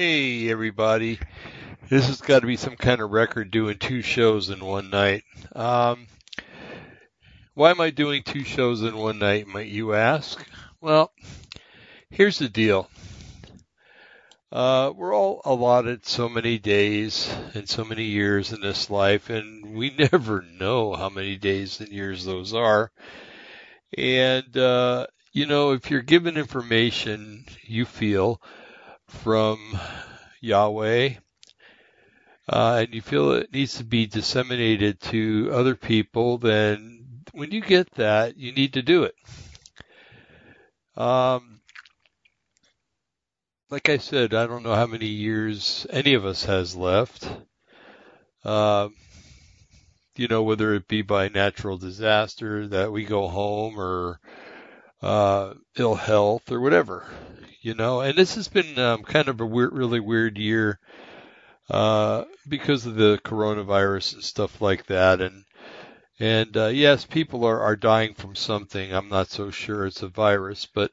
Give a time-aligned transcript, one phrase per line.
[0.00, 1.18] Hey everybody.
[1.90, 5.24] This has got to be some kind of record doing two shows in one night.
[5.54, 6.06] Um,
[7.52, 10.42] why am I doing two shows in one night, might you ask?
[10.80, 11.12] Well,
[12.08, 12.88] here's the deal.
[14.50, 19.74] Uh, we're all allotted so many days and so many years in this life, and
[19.74, 22.90] we never know how many days and years those are.
[23.98, 28.40] And, uh, you know, if you're given information you feel
[29.10, 29.78] from
[30.40, 31.14] Yahweh,
[32.48, 37.60] uh, and you feel it needs to be disseminated to other people, then when you
[37.60, 39.14] get that, you need to do it.
[40.96, 41.60] Um,
[43.70, 47.30] like I said, I don't know how many years any of us has left.
[48.44, 48.88] Uh,
[50.16, 54.18] you know, whether it be by natural disaster that we go home or
[55.02, 57.06] uh, ill health or whatever,
[57.60, 58.00] you know.
[58.00, 60.78] And this has been um, kind of a weird, really weird year
[61.68, 65.20] uh, because of the coronavirus and stuff like that.
[65.20, 65.44] And
[66.18, 68.92] and uh, yes, people are are dying from something.
[68.92, 70.92] I'm not so sure it's a virus, but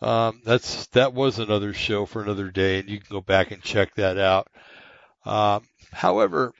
[0.00, 3.62] um, that's that was another show for another day, and you can go back and
[3.62, 4.48] check that out.
[5.24, 6.54] Um, however,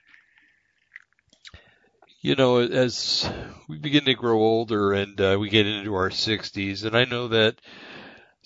[2.21, 3.31] you know, as
[3.69, 7.29] we begin to grow older and uh, we get into our 60s, and I know
[7.29, 7.61] that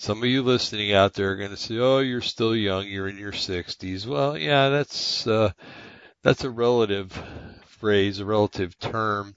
[0.02, 2.88] some of you listening out there are going to say, "Oh, you're still young.
[2.88, 5.52] You're in your 60s." Well, yeah, that's uh,
[6.22, 7.16] that's a relative
[7.66, 9.36] phrase, a relative term.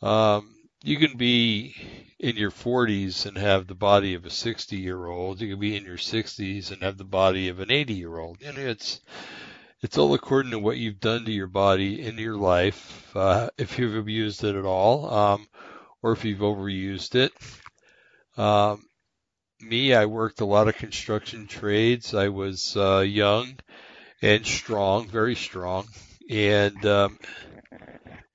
[0.00, 1.74] Um, you can be
[2.18, 5.42] in your 40s and have the body of a 60 year old.
[5.42, 8.38] You can be in your 60s and have the body of an 80 year old.
[8.42, 9.02] And it's
[9.82, 13.78] it's all according to what you've done to your body in your life, uh, if
[13.78, 15.46] you've abused it at all, um,
[16.00, 17.34] or if you've overused it.
[18.38, 18.82] Um,
[19.64, 22.14] me, I worked a lot of construction trades.
[22.14, 23.58] I was uh, young
[24.22, 25.86] and strong, very strong,
[26.30, 27.18] and um,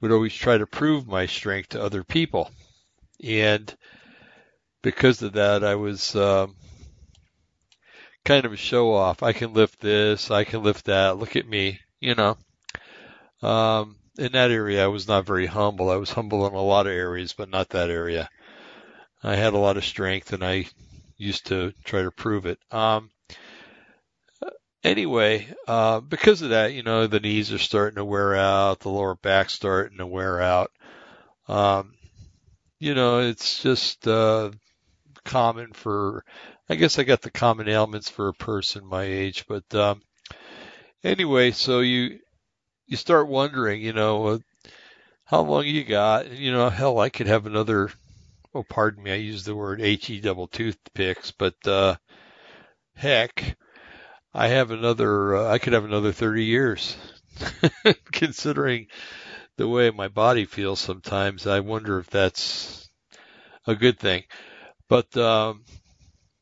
[0.01, 2.51] would always try to prove my strength to other people.
[3.23, 3.73] And
[4.81, 6.55] because of that, I was um,
[8.23, 9.23] kind of a show off.
[9.23, 11.17] I can lift this, I can lift that.
[11.17, 12.37] Look at me, you know.
[13.41, 15.89] Um, in that area, I was not very humble.
[15.89, 18.29] I was humble in a lot of areas, but not that area.
[19.23, 20.67] I had a lot of strength, and I
[21.19, 22.57] used to try to prove it.
[22.71, 23.11] Um,
[24.83, 28.89] anyway, uh, because of that, you know, the knees are starting to wear out, the
[28.89, 30.71] lower back's starting to wear out.
[31.47, 31.93] Um,
[32.79, 34.51] you know, it's just uh,
[35.25, 36.23] common for
[36.69, 40.01] I guess I got the common ailments for a person my age, but um,
[41.03, 42.19] anyway, so you
[42.87, 44.39] you start wondering, you know, uh,
[45.25, 46.31] how long you got?
[46.31, 47.91] You know, hell, I could have another.
[48.53, 51.95] Oh, pardon me, I used the word he double toothpicks, but uh,
[52.95, 53.57] heck,
[54.33, 55.37] I have another.
[55.37, 56.97] Uh, I could have another thirty years,
[58.11, 58.87] considering
[59.57, 60.79] the way my body feels.
[60.79, 62.89] Sometimes I wonder if that's
[63.67, 64.23] a good thing.
[64.89, 65.65] But um,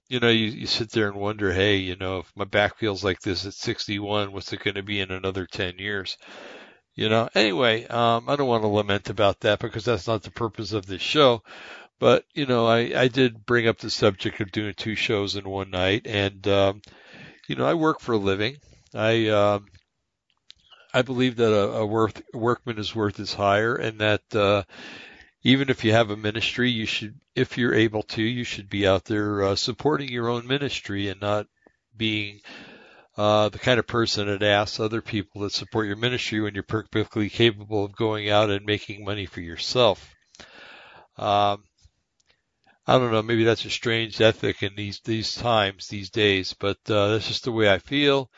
[0.09, 3.03] you know, you, you sit there and wonder, hey, you know, if my back feels
[3.03, 6.17] like this at 61, what's it going to be in another 10 years?
[6.95, 10.31] You know, anyway, um, I don't want to lament about that because that's not the
[10.31, 11.43] purpose of this show.
[11.99, 15.49] But, you know, I, I did bring up the subject of doing two shows in
[15.49, 16.05] one night.
[16.05, 16.81] And, um,
[17.47, 18.57] you know, I work for a living.
[18.93, 19.65] I, um,
[20.93, 24.63] I believe that a, a, worth, workman is worth his hire and that, uh,
[25.43, 28.87] even if you have a ministry, you should, if you're able to, you should be
[28.87, 31.47] out there uh, supporting your own ministry and not
[31.95, 32.41] being
[33.17, 36.63] uh, the kind of person that asks other people to support your ministry when you're
[36.63, 40.13] perfectly capable of going out and making money for yourself.
[41.17, 41.63] Um,
[42.87, 46.77] I don't know, maybe that's a strange ethic in these these times, these days, but
[46.89, 48.31] uh, that's just the way I feel,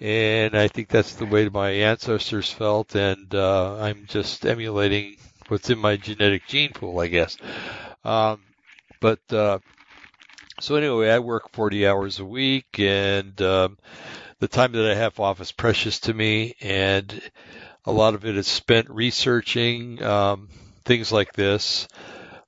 [0.00, 5.16] and I think that's the way my ancestors felt, and uh, I'm just emulating
[5.48, 7.36] what's in my genetic gene pool, I guess.
[8.04, 8.40] Um,
[9.00, 9.58] but uh,
[10.60, 13.78] so anyway, I work 40 hours a week, and um,
[14.38, 17.20] the time that I have off is precious to me, and
[17.84, 20.48] a lot of it is spent researching um,
[20.84, 21.88] things like this.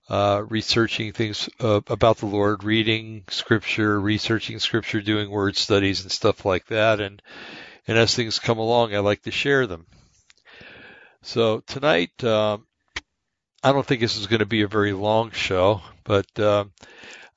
[0.06, 6.12] Uh, researching things uh, about the Lord, reading scripture, researching scripture, doing word studies and
[6.12, 7.00] stuff like that.
[7.00, 7.22] And,
[7.88, 9.86] and as things come along, I like to share them.
[11.22, 12.66] So tonight, um,
[13.62, 16.66] I don't think this is going to be a very long show, but uh,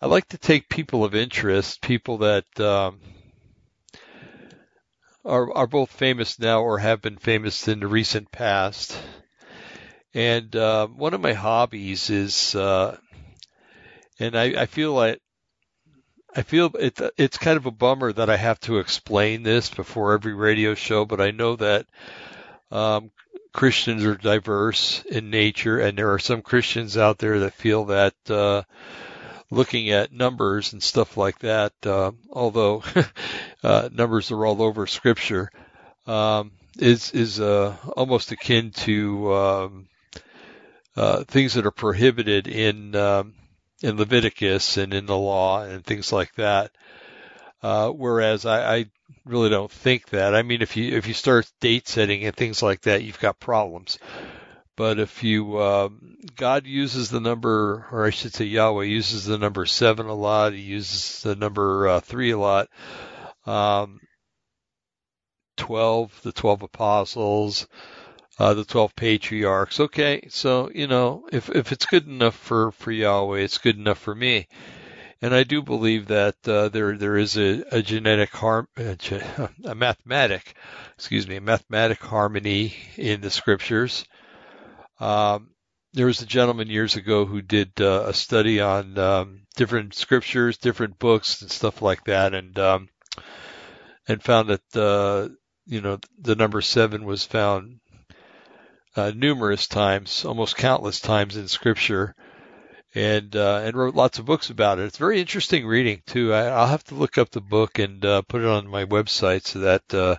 [0.02, 3.00] I like to take people of interest, people that um,
[5.24, 8.98] are are both famous now or have been famous in the recent past.
[10.18, 12.98] And uh, one of my hobbies is, uh,
[14.20, 15.22] and I, I feel like
[16.36, 20.14] I feel it, it's kind of a bummer that I have to explain this before
[20.14, 21.86] every radio show, but I know that
[22.72, 23.12] um,
[23.54, 28.16] Christians are diverse in nature, and there are some Christians out there that feel that
[28.28, 28.64] uh,
[29.52, 32.82] looking at numbers and stuff like that, uh, although
[33.64, 35.52] uh, numbers are all over Scripture,
[36.08, 39.88] um, is is uh, almost akin to um,
[40.98, 43.36] uh, things that are prohibited in um,
[43.84, 46.72] in Leviticus and in the law and things like that.
[47.62, 48.86] Uh, whereas I, I
[49.24, 50.34] really don't think that.
[50.36, 53.40] I mean, if you if you start date setting and things like that, you've got
[53.40, 54.00] problems.
[54.76, 59.38] But if you um, God uses the number, or I should say Yahweh uses the
[59.38, 60.54] number seven a lot.
[60.54, 62.70] He uses the number uh, three a lot.
[63.46, 64.00] Um,
[65.58, 67.68] twelve, the twelve apostles,
[68.40, 69.80] uh, the 12 patriarchs.
[69.80, 74.00] Okay, so, you know, if, if it's good enough for, for Yahweh, it's good enough
[74.00, 74.48] for me.
[75.22, 78.96] And I do believe that uh, there there is a, a genetic harm, a,
[79.66, 80.54] a mathematic,
[80.96, 84.06] excuse me, a mathematic harmony in the scriptures.
[85.00, 85.50] Um,
[85.94, 90.58] there was a gentleman years ago who did uh, a study on um, different scriptures,
[90.58, 92.90] different books, and stuff like that, and um,
[94.08, 95.30] and found that uh,
[95.66, 97.80] you know the number seven was found
[98.98, 102.16] uh, numerous times, almost countless times in Scripture,
[102.96, 104.86] and uh, and wrote lots of books about it.
[104.86, 106.34] It's very interesting reading too.
[106.34, 109.46] I, will have to look up the book and uh, put it on my website
[109.46, 110.16] so that, uh,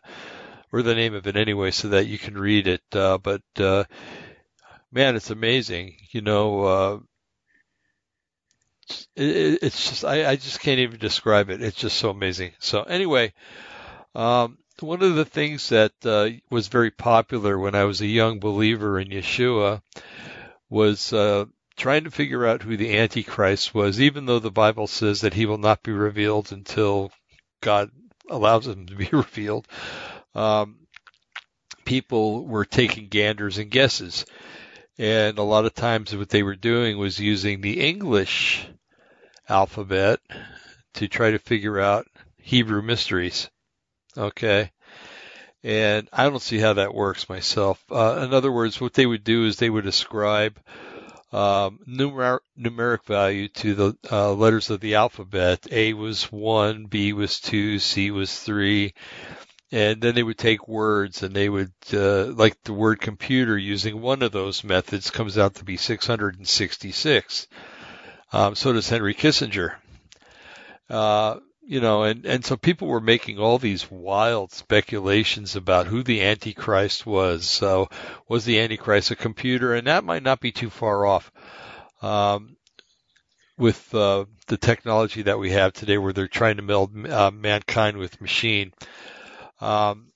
[0.72, 2.82] or the name of it anyway, so that you can read it.
[2.92, 3.84] Uh, but uh,
[4.92, 5.96] man, it's amazing.
[6.12, 6.98] You know, uh,
[9.16, 11.62] it, it's just I, I just can't even describe it.
[11.62, 12.52] It's just so amazing.
[12.60, 13.32] So anyway.
[14.14, 18.38] Um, one of the things that uh, was very popular when I was a young
[18.38, 19.82] believer in Yeshua
[20.70, 21.46] was uh,
[21.76, 25.46] trying to figure out who the Antichrist was, even though the Bible says that he
[25.46, 27.10] will not be revealed until
[27.60, 27.90] God
[28.28, 29.66] allows him to be revealed.
[30.34, 30.86] Um,
[31.84, 34.26] people were taking ganders and guesses.
[34.98, 38.68] And a lot of times what they were doing was using the English
[39.48, 40.20] alphabet
[40.94, 43.48] to try to figure out Hebrew mysteries.
[44.18, 44.72] Okay.
[45.62, 47.82] And I don't see how that works myself.
[47.90, 50.58] Uh, in other words, what they would do is they would ascribe
[51.32, 55.66] um, numer- numeric value to the uh, letters of the alphabet.
[55.70, 58.94] A was one, B was two, C was three,
[59.70, 64.00] and then they would take words and they would, uh, like the word computer, using
[64.00, 67.46] one of those methods comes out to be 666.
[68.32, 69.74] Um, so does Henry Kissinger.
[70.88, 71.38] Uh,
[71.68, 76.22] you know, and, and so people were making all these wild speculations about who the
[76.22, 77.44] Antichrist was.
[77.44, 77.90] So
[78.26, 79.74] was the Antichrist a computer?
[79.74, 81.30] And that might not be too far off.
[82.00, 82.56] Um,
[83.58, 87.98] with uh, the technology that we have today, where they're trying to meld uh, mankind
[87.98, 88.72] with machine,
[89.60, 90.06] um,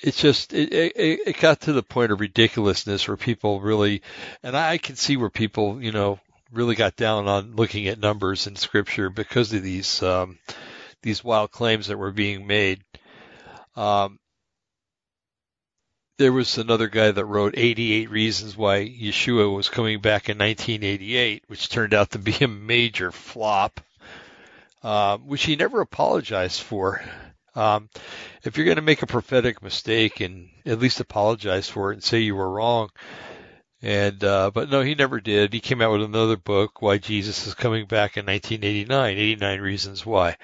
[0.00, 0.92] it's just it, it,
[1.26, 4.02] it got to the point of ridiculousness where people really,
[4.44, 6.20] and I can see where people, you know,
[6.52, 10.38] really got down on looking at numbers in scripture because of these um,
[11.02, 12.82] these wild claims that were being made.
[13.74, 14.18] Um,
[16.18, 21.44] there was another guy that wrote 88 reasons why Yeshua was coming back in 1988,
[21.46, 23.80] which turned out to be a major flop,
[24.82, 27.04] um, which he never apologized for.
[27.54, 27.88] Um,
[28.44, 32.04] if you're going to make a prophetic mistake and at least apologize for it and
[32.04, 32.90] say you were wrong,
[33.86, 35.52] and uh, but no, he never did.
[35.52, 40.04] He came out with another book, Why Jesus is Coming Back in 1989, 89 Reasons
[40.04, 40.36] Why,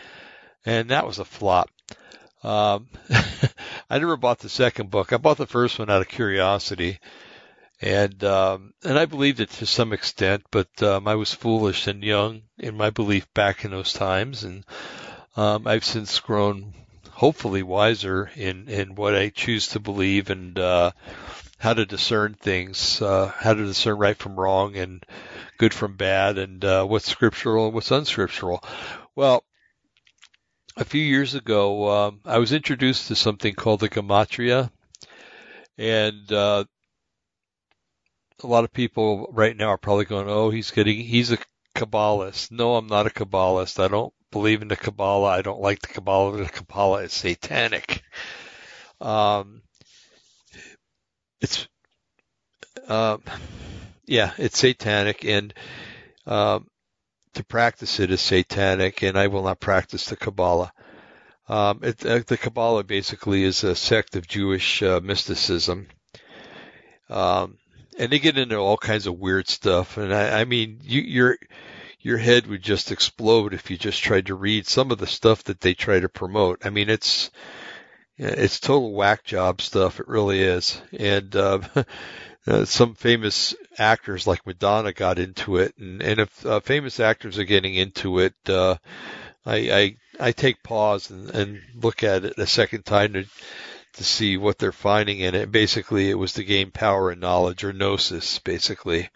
[0.65, 1.69] and that was a flop.
[2.45, 2.87] Um,
[3.91, 5.13] I never bought the second book.
[5.13, 7.01] I bought the first one out of curiosity,
[7.81, 12.05] and um, and I believed it to some extent, but um, I was foolish and
[12.05, 14.65] young in my belief back in those times, and
[15.37, 16.75] um, I've since grown,
[17.11, 20.57] hopefully, wiser in in what I choose to believe and.
[20.57, 20.93] Uh,
[21.63, 25.07] how to discern things, uh, how to discern right from wrong and
[25.59, 28.65] good from bad, and uh, what's scriptural and what's unscriptural.
[29.15, 29.45] Well,
[30.77, 34.73] a few years ago, um, I was introduced to something called the gematria,
[35.79, 36.65] and uh,
[38.43, 41.39] a lot of people right now are probably going, "Oh, he's getting he's a
[41.77, 43.79] Kabbalist." No, I'm not a Kabbalist.
[43.79, 45.31] I don't believe in the Kabbalah.
[45.31, 46.39] I don't like the Kabbalah.
[46.39, 48.03] The Kabbalah is satanic.
[49.01, 49.63] Um,
[51.43, 51.69] it's
[52.89, 53.23] um,
[54.07, 55.53] yeah, it's satanic, and
[56.27, 56.69] um,
[57.35, 60.73] to practice it is satanic, and I will not practice the Kabbalah.
[61.49, 65.89] Um, it, uh, the Kabbalah basically is a sect of Jewish uh, mysticism,
[67.11, 67.59] um,
[67.99, 69.97] and they get into all kinds of weird stuff.
[69.97, 71.37] And I, I mean, you, you're
[72.01, 75.45] your head would just explode if you just tried to read some of the stuff
[75.45, 76.67] that they try to promote.
[76.67, 77.31] I mean, it's
[78.23, 80.01] it's total whack job stuff.
[80.01, 80.81] It really is.
[80.97, 81.61] And uh,
[82.47, 87.39] uh, some famous actors like Madonna got into it, and, and if uh, famous actors
[87.39, 88.77] are getting into it, uh,
[89.45, 93.25] I, I I take pause and, and look at it a second time to
[93.95, 95.51] to see what they're finding in it.
[95.51, 99.11] Basically, it was to gain power and knowledge, or gnosis, basically.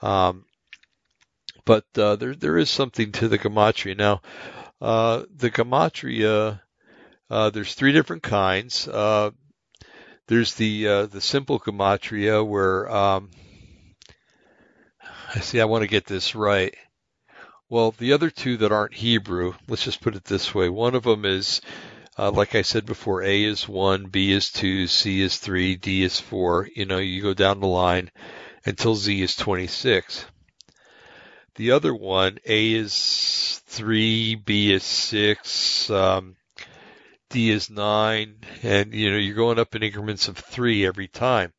[0.00, 0.44] Um,
[1.64, 3.96] but uh, there there is something to the gematria.
[3.96, 4.20] Now,
[4.80, 6.60] uh, the gematria,
[7.30, 8.88] uh, there's three different kinds.
[8.88, 9.30] Uh,
[10.26, 13.30] there's the uh, the simple gematria where um,
[15.34, 15.60] I see.
[15.60, 16.74] I want to get this right.
[17.70, 20.70] Well, the other two that aren't Hebrew, let's just put it this way.
[20.70, 21.60] One of them is,
[22.16, 26.02] uh, like I said before, A is one, B is two, C is three, D
[26.02, 26.66] is four.
[26.74, 28.10] You know, you go down the line
[28.64, 30.24] until Z is 26.
[31.56, 36.36] The other one, A is three, B is six, um,
[37.30, 41.52] D is nine, and you know you're going up in increments of three every time.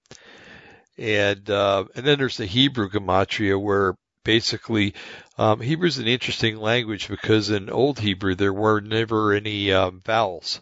[0.97, 4.95] And uh, and then there's the Hebrew gematria where basically
[5.37, 10.01] um, Hebrew is an interesting language because in Old Hebrew there were never any um,
[10.05, 10.61] vowels.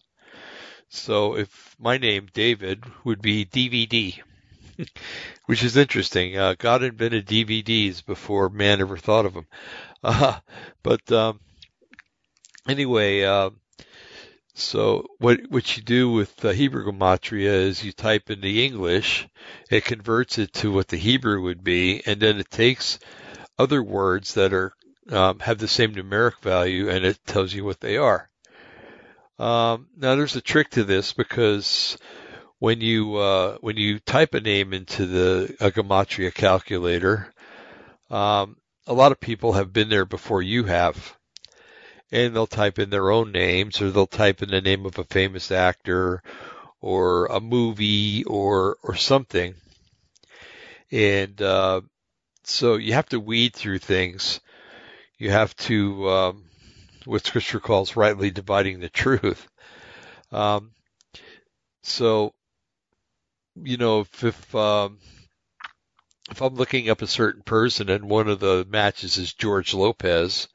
[0.89, 4.19] So if my name David would be DVD,
[5.45, 6.37] which is interesting.
[6.37, 9.47] Uh, God invented DVDs before man ever thought of them.
[10.03, 10.39] Uh,
[10.83, 11.39] but um,
[12.69, 13.49] anyway, uh,
[14.57, 19.27] so what what you do with the Hebrew gematria is you type in the English,
[19.69, 22.99] it converts it to what the Hebrew would be, and then it takes
[23.59, 24.73] other words that are
[25.11, 28.29] um, have the same numeric value, and it tells you what they are.
[29.39, 31.97] Um, now there's a trick to this because
[32.59, 37.31] when you uh, when you type a name into the a gematria calculator,
[38.09, 41.16] um, a lot of people have been there before you have,
[42.11, 45.03] and they'll type in their own names or they'll type in the name of a
[45.03, 46.21] famous actor
[46.79, 49.55] or a movie or or something,
[50.91, 51.81] and uh,
[52.43, 54.39] so you have to weed through things.
[55.17, 56.43] You have to um,
[57.05, 59.47] what Scripture calls rightly dividing the truth.
[60.31, 60.71] Um,
[61.81, 62.33] so
[63.63, 64.99] you know, if if, um,
[66.29, 70.47] if I'm looking up a certain person and one of the matches is George Lopez,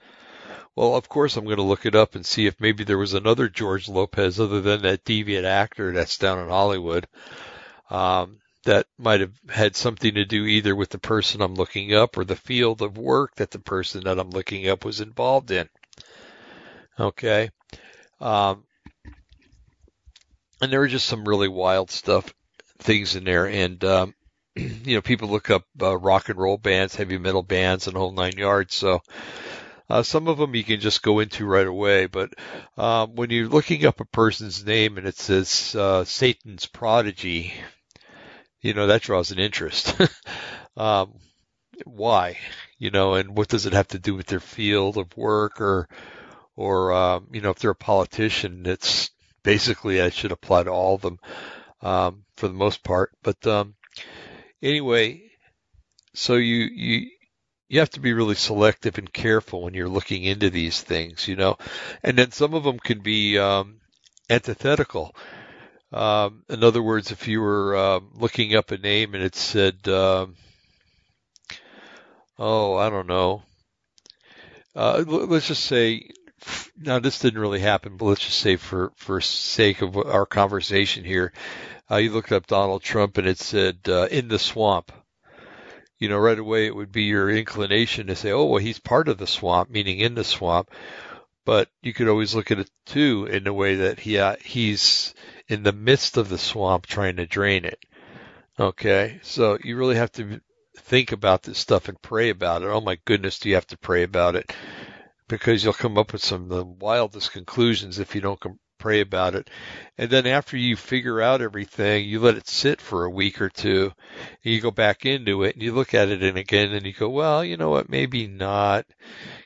[0.75, 3.15] well, of course I'm going to look it up and see if maybe there was
[3.15, 7.07] another George Lopez other than that deviant actor that's down in Hollywood.
[7.91, 12.17] Um, that might have had something to do either with the person I'm looking up
[12.17, 15.69] or the field of work that the person that I'm looking up was involved in.
[16.99, 17.51] Okay.
[18.21, 18.65] Um,
[20.61, 22.33] and there were just some really wild stuff
[22.79, 23.49] things in there.
[23.49, 24.15] And, um,
[24.57, 28.13] you know, people look up uh, rock and roll bands, heavy metal bands, and whole
[28.13, 28.77] nine yards.
[28.77, 29.01] So,
[29.93, 32.33] uh, some of them you can just go into right away, but
[32.79, 37.53] um, when you're looking up a person's name and it says uh, Satan's prodigy,
[38.63, 39.95] you know that draws an interest.
[40.79, 41.13] um,
[41.85, 42.39] why?
[42.79, 45.91] You know, and what does it have to do with their field of work, or,
[46.57, 49.11] or um, you know, if they're a politician, it's
[49.43, 51.19] basically I should apply to all of them
[51.83, 53.11] um, for the most part.
[53.23, 53.75] But um,
[54.63, 55.21] anyway,
[56.15, 57.11] so you you
[57.73, 61.37] you have to be really selective and careful when you're looking into these things, you
[61.37, 61.57] know.
[62.03, 63.77] And then some of them can be um,
[64.29, 65.17] antithetical.
[65.91, 69.89] Um, in other words, if you were uh, looking up a name and it said,
[69.89, 70.37] um,
[72.39, 73.43] oh, I don't know,
[74.77, 76.11] uh, let's just say,
[76.77, 81.07] now this didn't really happen, but let's just say for for sake of our conversation
[81.07, 81.33] here,
[81.91, 84.93] uh, you looked up Donald Trump and it said uh, in the swamp.
[86.03, 89.07] You know, right away it would be your inclination to say, oh, well, he's part
[89.07, 90.69] of the swamp, meaning in the swamp.
[91.45, 95.15] But you could always look at it too in the way that he uh, he's
[95.47, 97.79] in the midst of the swamp trying to drain it.
[98.59, 100.41] Okay, so you really have to
[100.77, 102.69] think about this stuff and pray about it.
[102.69, 104.53] Oh my goodness, do you have to pray about it?
[105.29, 108.41] Because you'll come up with some of the wildest conclusions if you don't
[108.83, 109.49] pray about it.
[109.97, 113.49] And then after you figure out everything, you let it sit for a week or
[113.49, 113.93] two.
[114.45, 116.93] And you go back into it and you look at it and again and you
[116.93, 117.89] go, well, you know what?
[117.89, 118.85] Maybe not.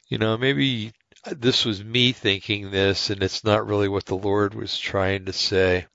[0.08, 0.92] You know, maybe
[1.26, 5.34] this was me thinking this and it's not really what the Lord was trying to
[5.34, 5.86] say.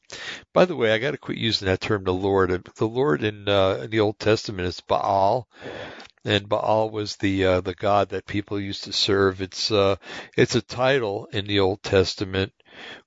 [0.54, 2.70] By the way, I got to quit using that term, the Lord.
[2.76, 5.48] The Lord in, uh, in the Old Testament is Baal,
[6.26, 9.42] and Baal was the uh, the god that people used to serve.
[9.42, 9.96] It's uh,
[10.38, 12.52] it's a title in the Old Testament,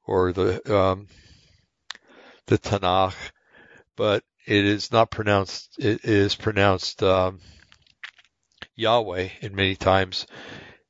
[0.07, 1.09] or the um,
[2.47, 3.15] the Tanakh,
[3.97, 5.79] but it is not pronounced.
[5.79, 7.41] It is pronounced um,
[8.77, 10.27] Yahweh in many times,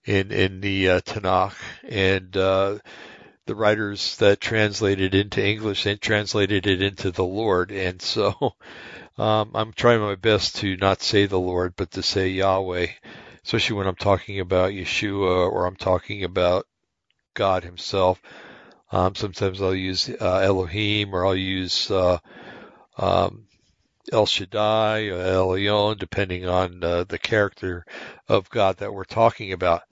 [0.04, 1.54] in in the uh, Tanakh,
[1.88, 2.78] and uh,
[3.47, 8.35] the writers that translated into English and translated it into the Lord, and so
[9.18, 12.88] um, I'm trying my best to not say the Lord, but to say Yahweh,
[13.44, 16.66] especially when I'm talking about Yeshua or I'm talking about
[17.35, 18.21] God Himself.
[18.95, 22.19] Um, sometimes I'll use uh, Elohim or I'll use uh,
[22.97, 23.49] um,
[24.13, 27.85] El Shaddai or El Elyon, depending on uh, the character
[28.29, 29.83] of God that we're talking about.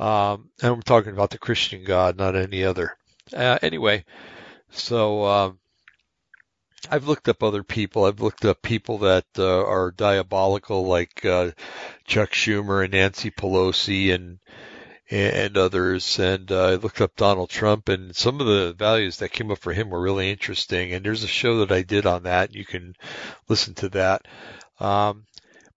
[0.00, 2.96] Um, and I'm talking about the Christian God, not any other.
[3.32, 4.04] Uh, anyway,
[4.72, 5.60] so um,
[6.90, 8.04] I've looked up other people.
[8.04, 11.52] I've looked up people that uh, are diabolical, like uh,
[12.04, 14.40] Chuck Schumer and Nancy Pelosi and
[15.10, 16.18] and others.
[16.18, 19.58] And uh, I looked up Donald Trump, and some of the values that came up
[19.58, 20.92] for him were really interesting.
[20.92, 22.54] And there's a show that I did on that.
[22.54, 22.94] You can
[23.48, 24.26] listen to that.
[24.80, 25.26] Um,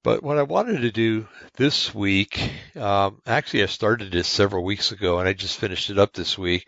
[0.03, 4.91] but what I wanted to do this week, um, actually, I started this several weeks
[4.91, 6.67] ago, and I just finished it up this week.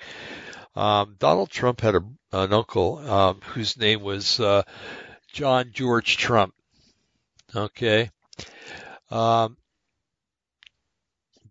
[0.76, 2.02] Um, Donald Trump had a,
[2.32, 4.64] an uncle um, whose name was uh,
[5.32, 6.54] John George Trump.
[7.56, 8.10] Okay.
[9.10, 9.58] Um,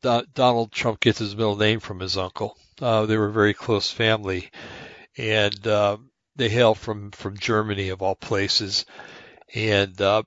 [0.00, 2.56] Do- Donald Trump gets his middle name from his uncle.
[2.80, 4.50] Uh, they were very close family,
[5.16, 5.96] and uh,
[6.36, 8.84] they hail from from Germany of all places.
[9.54, 10.22] And uh,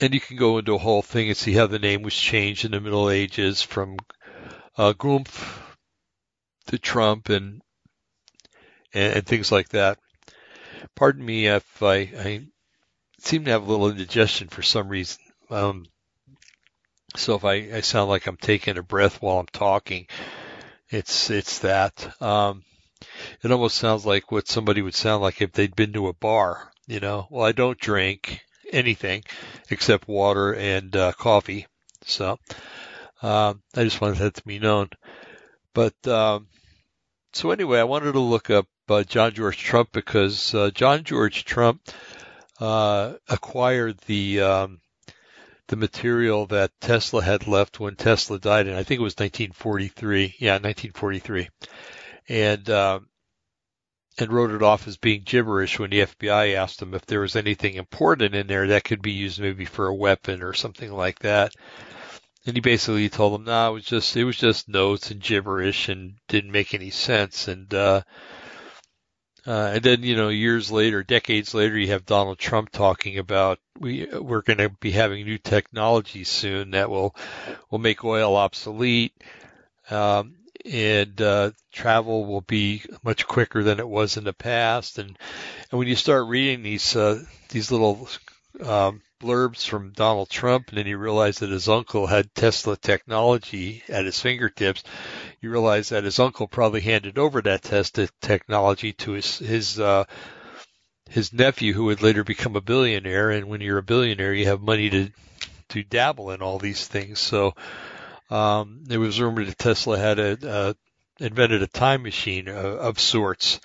[0.00, 2.64] and you can go into a whole thing and see how the name was changed
[2.64, 3.98] in the Middle Ages from
[4.76, 5.60] uh, Drumpf
[6.66, 7.62] to Trump and,
[8.92, 9.98] and, and things like that.
[10.96, 12.46] Pardon me if I, I
[13.20, 15.20] seem to have a little indigestion for some reason.
[15.50, 15.86] Um,
[17.16, 20.06] so if I, I sound like I'm taking a breath while I'm talking,
[20.88, 22.22] it's it's that.
[22.22, 22.64] Um,
[23.42, 26.70] it almost sounds like what somebody would sound like if they'd been to a bar.
[26.86, 28.40] You know, well, I don't drink
[28.72, 29.24] anything
[29.70, 31.66] except water and uh, coffee.
[32.04, 32.38] So
[33.22, 34.88] um, I just wanted that to be known.
[35.74, 36.48] But um,
[37.32, 41.44] so anyway, I wanted to look up uh, John George Trump because uh, John George
[41.44, 41.80] Trump
[42.60, 44.80] uh, acquired the um,
[45.72, 50.34] the material that Tesla had left when Tesla died, and I think it was 1943.
[50.38, 51.48] Yeah, 1943,
[52.28, 53.08] and um,
[54.18, 57.36] and wrote it off as being gibberish when the FBI asked him if there was
[57.36, 61.20] anything important in there that could be used maybe for a weapon or something like
[61.20, 61.54] that.
[62.44, 65.22] And he basically told them, no, nah, it was just, it was just notes and
[65.22, 67.48] gibberish and didn't make any sense.
[67.48, 68.02] And, uh,
[69.46, 73.58] uh, and then, you know, years later, decades later, you have Donald Trump talking about
[73.78, 77.16] we, we're going to be having new technology soon that will,
[77.70, 79.12] will make oil obsolete.
[79.90, 84.98] Um, and uh, travel will be much quicker than it was in the past.
[84.98, 85.18] And
[85.70, 88.08] and when you start reading these uh, these little
[88.64, 93.82] um, blurbs from Donald Trump, and then you realize that his uncle had Tesla technology
[93.88, 94.82] at his fingertips,
[95.42, 100.04] you realize that his uncle probably handed over that Tesla technology to his his uh,
[101.10, 103.30] his nephew, who would later become a billionaire.
[103.30, 105.10] And when you're a billionaire, you have money to
[105.70, 107.18] to dabble in all these things.
[107.18, 107.54] So
[108.30, 110.72] um, it was rumored that Tesla had a, uh,
[111.18, 113.60] invented a time machine of, of sorts.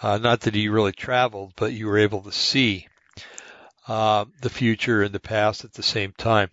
[0.00, 2.88] Uh, not that he really traveled, but you were able to see
[3.88, 6.50] uh, the future and the past at the same time.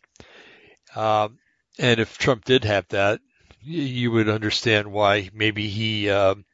[0.95, 1.39] Um,
[1.79, 3.21] and if Trump did have that,
[3.63, 6.45] you would understand why maybe he um,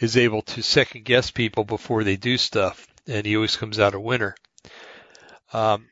[0.00, 3.94] is able to second guess people before they do stuff, and he always comes out
[3.94, 4.34] a winner.
[5.52, 5.86] Um,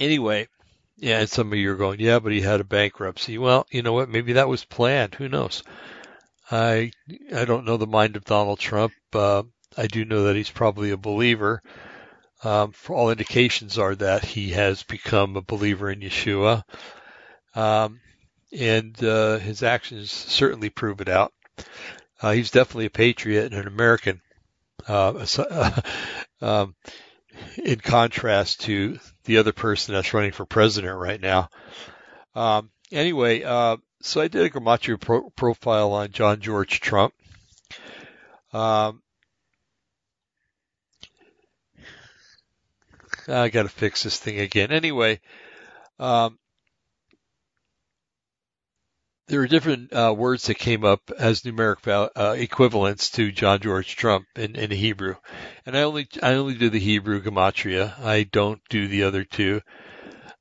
[0.00, 0.48] anyway,
[0.96, 3.38] yeah, and some of you are going, yeah, but he had a bankruptcy.
[3.38, 4.08] Well, you know what?
[4.08, 5.14] Maybe that was planned.
[5.14, 5.62] Who knows?
[6.50, 6.92] I
[7.34, 8.92] I don't know the mind of Donald Trump.
[9.12, 9.42] Uh,
[9.76, 11.62] I do know that he's probably a believer.
[12.44, 16.62] Um, for all indications are that he has become a believer in Yeshua,
[17.54, 18.00] um,
[18.56, 21.32] and uh, his actions certainly prove it out.
[22.20, 24.20] Uh, he's definitely a patriot and an American.
[24.88, 25.26] Uh,
[26.40, 26.74] um,
[27.62, 31.48] in contrast to the other person that's running for president right now.
[32.34, 37.14] Um, anyway, uh, so I did a Gematria pro- profile on John George Trump.
[38.52, 39.02] Um,
[43.28, 44.70] I got to fix this thing again.
[44.70, 45.20] Anyway,
[45.98, 46.38] um,
[49.28, 53.60] there are different uh, words that came up as numeric val- uh, equivalents to John
[53.60, 55.16] George Trump in, in Hebrew,
[55.64, 57.98] and I only I only do the Hebrew gematria.
[58.00, 59.62] I don't do the other two.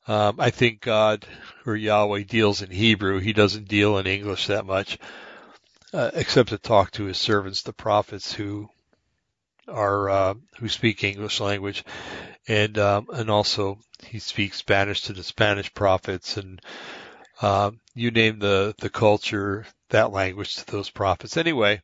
[0.08, 1.26] Um, I think God
[1.66, 3.20] or Yahweh deals in Hebrew.
[3.20, 5.00] He doesn't deal in English that much,
[5.92, 8.70] uh, except to talk to his servants, the prophets, who
[9.68, 11.84] are uh, who speak English language,
[12.48, 16.62] and um, and also he speaks Spanish to the Spanish prophets and
[17.42, 21.38] Um, you name the, the culture, that language to those prophets.
[21.38, 21.82] Anyway,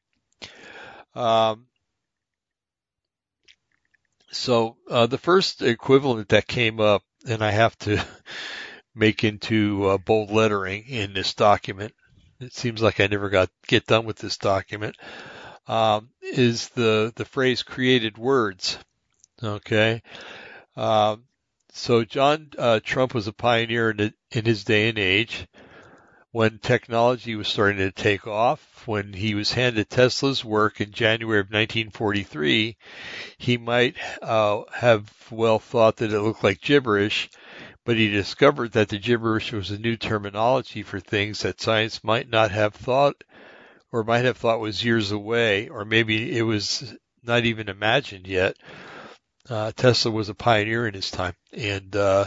[1.14, 1.68] um,
[4.32, 8.04] so uh, the first equivalent that came up, and I have to
[8.96, 11.94] make into uh, bold lettering in this document.
[12.40, 14.96] It seems like I never got get done with this document.
[15.68, 18.80] Um, is the the phrase "created words"?
[19.44, 20.02] Okay.
[20.76, 21.26] Um,
[21.72, 25.48] so John uh, Trump was a pioneer in, the, in his day and age
[26.32, 28.88] when technology was starting to take off.
[28.88, 32.78] When he was handed Tesla's work in January of 1943,
[33.38, 37.30] he might uh, have well thought that it looked like gibberish,
[37.86, 42.30] but he discovered that the gibberish was a new terminology for things that science might
[42.30, 43.24] not have thought
[43.92, 48.56] or might have thought was years away, or maybe it was not even imagined yet.
[49.50, 52.26] Uh, Tesla was a pioneer in his time, and uh,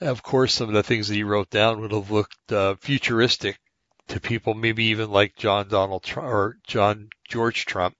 [0.00, 3.58] of course, some of the things that he wrote down would have looked uh, futuristic
[4.08, 7.96] to people, maybe even like John Donald Trump or John George Trump.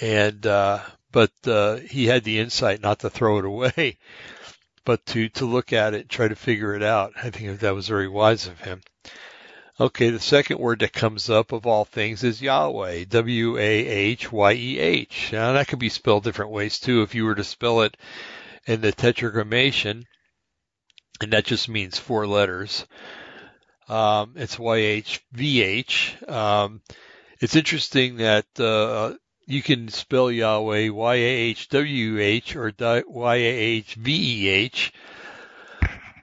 [0.00, 0.80] And uh,
[1.12, 3.98] but uh, he had the insight not to throw it away,
[4.84, 7.12] but to to look at it and try to figure it out.
[7.16, 8.80] I think that was very wise of him.
[9.80, 13.72] Okay, the second word that comes up of all things is Yahweh, W-A-H-Y-E-H.
[15.32, 17.96] Now that could be spelled different ways too if you were to spell it
[18.66, 20.04] in the tetragrammaton,
[21.22, 22.84] and that just means four letters.
[23.88, 26.16] Um, it's Y-H-V-H.
[26.28, 26.82] Um,
[27.40, 29.14] it's interesting that uh,
[29.46, 32.70] you can spell Yahweh Y-A-H-W-H or
[33.08, 33.32] Y-A-H-V-E-H.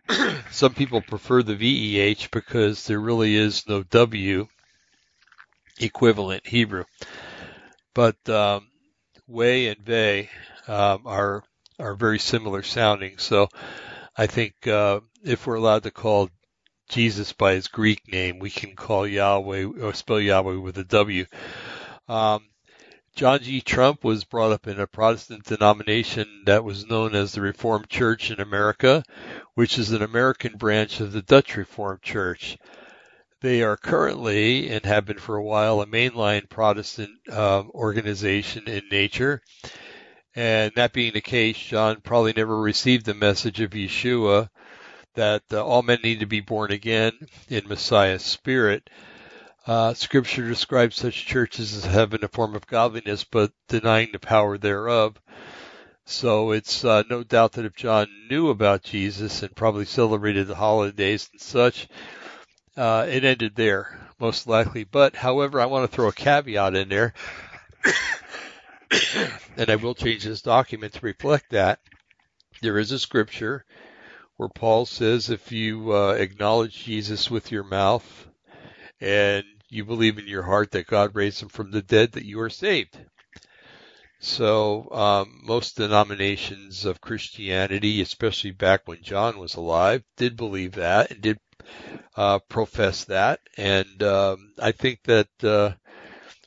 [0.52, 4.48] Some people prefer the VEH because there really is no W
[5.80, 6.86] equivalent Hebrew.
[7.94, 8.68] But um,
[9.28, 10.30] Way and Ve
[10.68, 11.44] um, are
[11.80, 13.18] are very similar sounding.
[13.18, 13.50] So
[14.16, 16.30] I think uh, if we're allowed to call
[16.90, 21.26] Jesus by his Greek name, we can call Yahweh or spell Yahweh with a W.
[22.08, 22.46] Um,
[23.18, 23.62] John G.
[23.62, 28.30] Trump was brought up in a Protestant denomination that was known as the Reformed Church
[28.30, 29.04] in America,
[29.56, 32.60] which is an American branch of the Dutch Reformed Church.
[33.42, 38.84] They are currently, and have been for a while, a mainline Protestant uh, organization in
[38.92, 39.42] nature.
[40.36, 44.48] And that being the case, John probably never received the message of Yeshua
[45.16, 47.14] that uh, all men need to be born again
[47.50, 48.88] in Messiah's spirit.
[49.68, 54.58] Uh, scripture describes such churches as having a form of godliness, but denying the power
[54.58, 55.20] thereof.
[56.06, 60.56] So it's uh, no doubt that if John knew about Jesus and probably celebrated the
[60.56, 61.90] holidays and such,
[62.78, 64.86] uh, it ended there, most likely.
[64.86, 67.14] But, however, I want to throw a caveat in there,
[69.58, 71.82] and I will change this document to reflect that.
[72.62, 73.66] There is a scripture
[74.38, 78.28] where Paul says if you uh, acknowledge Jesus with your mouth
[79.02, 82.40] and you believe in your heart that God raised him from the dead, that you
[82.42, 82.98] are saved.
[84.20, 91.12] So um, most denominations of Christianity, especially back when John was alive, did believe that
[91.12, 91.40] and did
[92.16, 93.40] uh, profess that.
[93.58, 95.74] And um, I think that uh,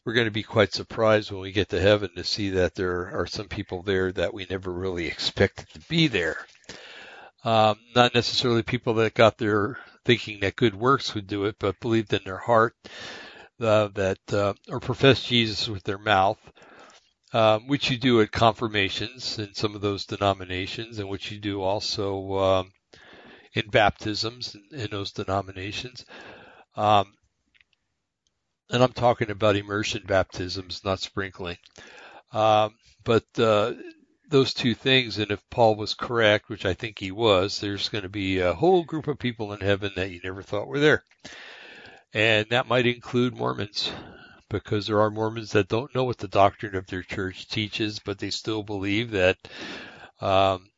[0.05, 3.17] we're going to be quite surprised when we get to heaven to see that there
[3.17, 6.39] are some people there that we never really expected to be there.
[7.45, 11.81] Um, not necessarily people that got there thinking that good works would do it, but
[11.81, 12.75] believed in their heart
[13.61, 16.39] uh, that uh, or professed Jesus with their mouth,
[17.33, 21.63] um, which you do at confirmations in some of those denominations, and which you do
[21.63, 22.73] also um,
[23.55, 26.05] in baptisms in, in those denominations.
[26.77, 27.13] Um,
[28.71, 31.57] and I'm talking about immersion baptisms, not sprinkling.
[32.33, 33.73] Um, but uh,
[34.31, 38.03] those two things, and if Paul was correct, which I think he was, there's going
[38.03, 41.03] to be a whole group of people in heaven that you never thought were there.
[42.15, 43.93] And that might include Mormons,
[44.49, 48.19] because there are Mormons that don't know what the doctrine of their church teaches, but
[48.19, 49.37] they still believe that
[50.21, 50.69] um,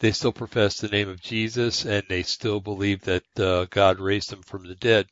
[0.00, 4.30] they still profess the name of Jesus, and they still believe that uh, God raised
[4.30, 5.06] them from the dead,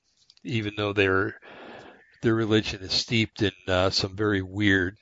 [0.44, 1.38] even though their
[2.22, 4.96] their religion is steeped in uh, some very weird,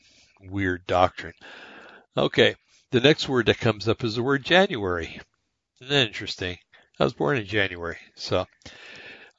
[0.51, 1.35] weird doctrine.
[2.17, 2.55] Okay,
[2.93, 5.21] the next word that comes up is the word January.
[5.81, 6.59] Isn't that interesting?
[7.01, 7.99] I was born in January.
[8.15, 8.47] So,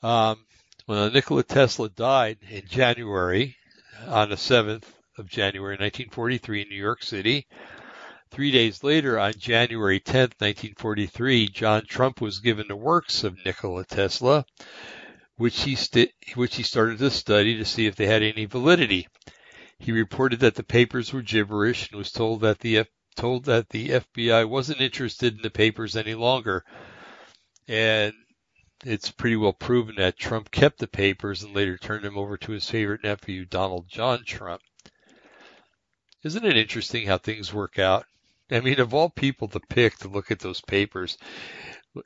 [0.03, 0.45] um,
[0.85, 3.55] when Nikola Tesla died in January,
[4.05, 4.83] on the 7th
[5.17, 7.47] of January 1943 in New York City,
[8.29, 13.85] three days later, on January 10th, 1943, John Trump was given the works of Nikola
[13.85, 14.45] Tesla,
[15.37, 19.07] which he, st- which he started to study to see if they had any validity.
[19.79, 23.69] He reported that the papers were gibberish and was told that the F- told that
[23.69, 26.63] the FBI wasn't interested in the papers any longer.
[27.67, 28.13] And
[28.83, 32.51] it's pretty well proven that Trump kept the papers and later turned them over to
[32.51, 34.61] his favorite nephew, Donald John Trump.
[36.23, 38.05] Isn't it interesting how things work out?
[38.51, 41.17] I mean, of all people to pick to look at those papers,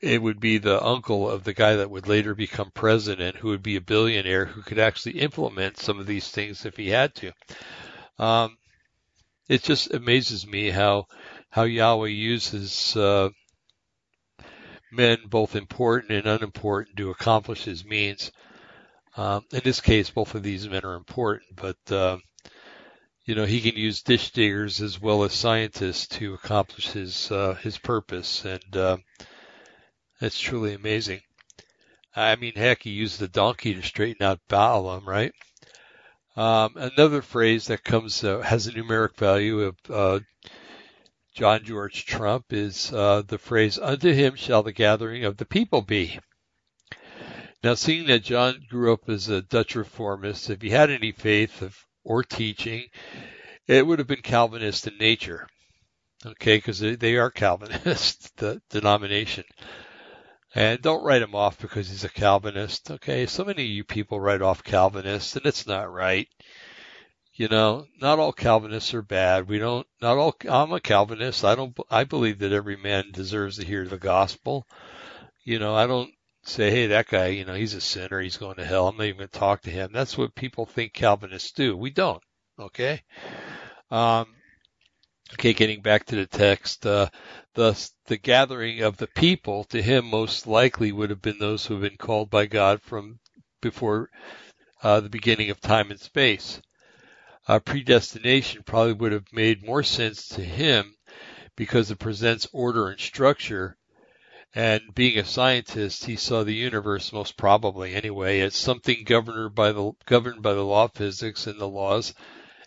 [0.01, 3.63] it would be the uncle of the guy that would later become president, who would
[3.63, 7.31] be a billionaire, who could actually implement some of these things if he had to.
[8.17, 8.57] Um,
[9.47, 11.07] it just amazes me how
[11.49, 13.29] how Yahweh uses uh,
[14.91, 18.31] men, both important and unimportant, to accomplish His means.
[19.17, 22.17] Um, in this case, both of these men are important, but uh,
[23.25, 27.55] you know he can use dish diggers as well as scientists to accomplish his uh,
[27.55, 28.97] his purpose, and uh,
[30.19, 31.21] that's truly amazing.
[32.15, 35.33] I mean, heck, he used the donkey to straighten out Balaam, right?
[36.35, 40.19] Um, another phrase that comes uh, has a numeric value of uh,
[41.33, 45.81] John George Trump is uh, the phrase "Unto him shall the gathering of the people
[45.81, 46.19] be."
[47.63, 51.61] Now, seeing that John grew up as a Dutch reformist, if he had any faith
[51.61, 52.85] of, or teaching,
[53.67, 55.47] it would have been Calvinist in nature.
[56.25, 59.43] Okay, because they, they are Calvinist, the denomination.
[60.55, 62.89] And don't write him off because he's a Calvinist.
[62.89, 66.27] Okay, so many of you people write off Calvinists, and it's not right.
[67.33, 69.47] You know, not all Calvinists are bad.
[69.47, 69.85] We don't.
[70.01, 70.35] Not all.
[70.49, 71.45] I'm a Calvinist.
[71.45, 71.77] I don't.
[71.89, 74.65] I believe that every man deserves to hear the gospel.
[75.43, 76.11] You know, I don't
[76.43, 78.19] say, hey, that guy, you know, he's a sinner.
[78.19, 78.87] He's going to hell.
[78.87, 79.91] I'm not even going to talk to him.
[79.93, 81.77] That's what people think Calvinists do.
[81.77, 82.21] We don't.
[82.59, 83.03] Okay.
[83.91, 84.27] Um,
[85.33, 87.07] Okay, getting back to the text, uh,
[87.59, 91.73] thus the gathering of the people to him most likely would have been those who
[91.73, 93.19] have been called by God from
[93.59, 94.09] before
[94.81, 96.61] uh, the beginning of time and space.
[97.49, 100.95] Uh, predestination probably would have made more sense to him
[101.57, 103.75] because it presents order and structure.
[104.55, 109.73] And being a scientist, he saw the universe most probably anyway as something governed by
[109.73, 112.13] the governed by the law of physics and the laws,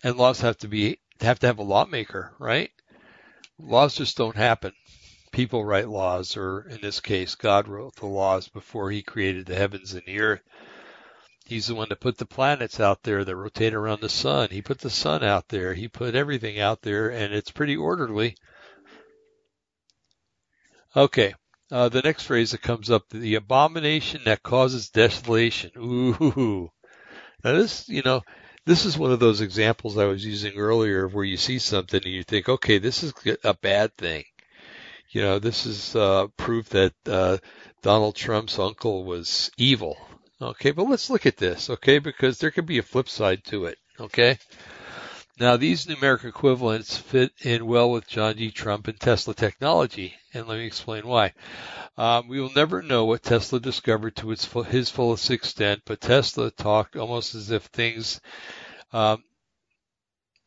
[0.04, 2.70] and laws have to be have to have a lawmaker, right?
[3.62, 4.72] Laws just don't happen.
[5.30, 9.54] People write laws, or in this case, God wrote the laws before he created the
[9.54, 10.42] heavens and the earth.
[11.46, 14.48] He's the one that put the planets out there that rotate around the sun.
[14.50, 15.74] He put the sun out there.
[15.74, 18.36] He put everything out there, and it's pretty orderly.
[20.94, 21.34] Okay,
[21.70, 25.70] uh, the next phrase that comes up, the abomination that causes desolation.
[25.78, 26.70] Ooh.
[27.42, 28.22] Now this, you know,
[28.64, 32.12] this is one of those examples I was using earlier where you see something and
[32.12, 33.12] you think, okay, this is
[33.44, 34.24] a bad thing.
[35.10, 37.38] You know, this is uh, proof that uh,
[37.82, 39.96] Donald Trump's uncle was evil.
[40.40, 43.66] Okay, but let's look at this, okay, because there could be a flip side to
[43.66, 44.38] it, okay?
[45.42, 48.52] Now, these numeric equivalents fit in well with John D.
[48.52, 51.32] Trump and Tesla technology, and let me explain why.
[51.96, 56.52] Um, we will never know what Tesla discovered to its his fullest extent, but Tesla
[56.52, 58.20] talked almost as if things,
[58.92, 59.24] um,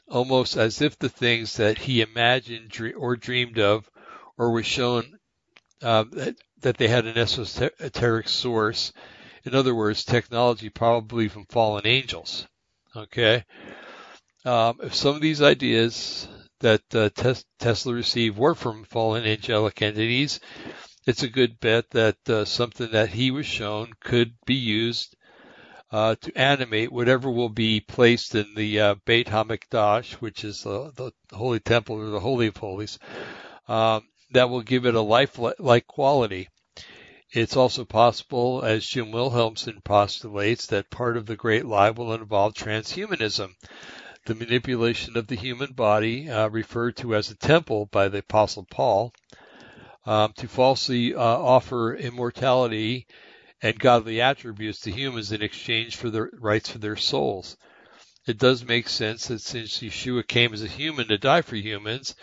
[0.08, 3.92] almost as if the things that he imagined or dreamed of,
[4.38, 5.20] or was shown
[5.82, 8.94] uh, that, that they had an esoteric source.
[9.44, 12.48] In other words, technology probably from fallen angels.
[12.96, 13.44] Okay.
[14.46, 16.28] Um, if some of these ideas
[16.60, 20.40] that uh, tes- Tesla received were from fallen angelic entities,
[21.08, 25.16] it's a good bet that uh, something that he was shown could be used
[25.92, 30.92] uh, to animate whatever will be placed in the uh, Beit HaMikdash, which is the,
[30.96, 33.00] the Holy Temple or the Holy of Holies,
[33.68, 36.50] um, that will give it a life-like quality.
[37.32, 42.54] It's also possible, as Jim Wilhelmsen postulates, that part of the Great Lie will involve
[42.54, 43.54] transhumanism,
[44.26, 48.66] the manipulation of the human body, uh, referred to as a temple by the Apostle
[48.70, 49.14] Paul,
[50.06, 53.08] um, to falsely uh, offer immortality
[53.62, 57.58] and godly attributes to humans in exchange for the rights for their souls.
[58.28, 62.16] It does make sense that since Yeshua came as a human to die for humans,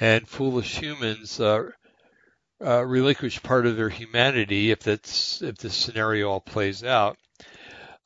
[0.00, 1.70] and foolish humans uh,
[2.64, 7.16] uh, relinquish part of their humanity, if that's if this scenario all plays out,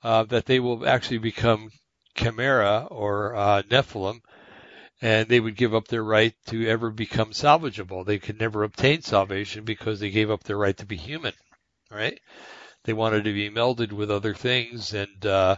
[0.02, 1.70] uh, that they will actually become
[2.16, 4.20] chimera or uh, Nephilim,
[5.00, 8.04] and they would give up their right to ever become salvageable.
[8.04, 11.34] They could never obtain salvation because they gave up their right to be human,
[11.90, 12.18] right?
[12.84, 15.56] They wanted to be melded with other things, and uh,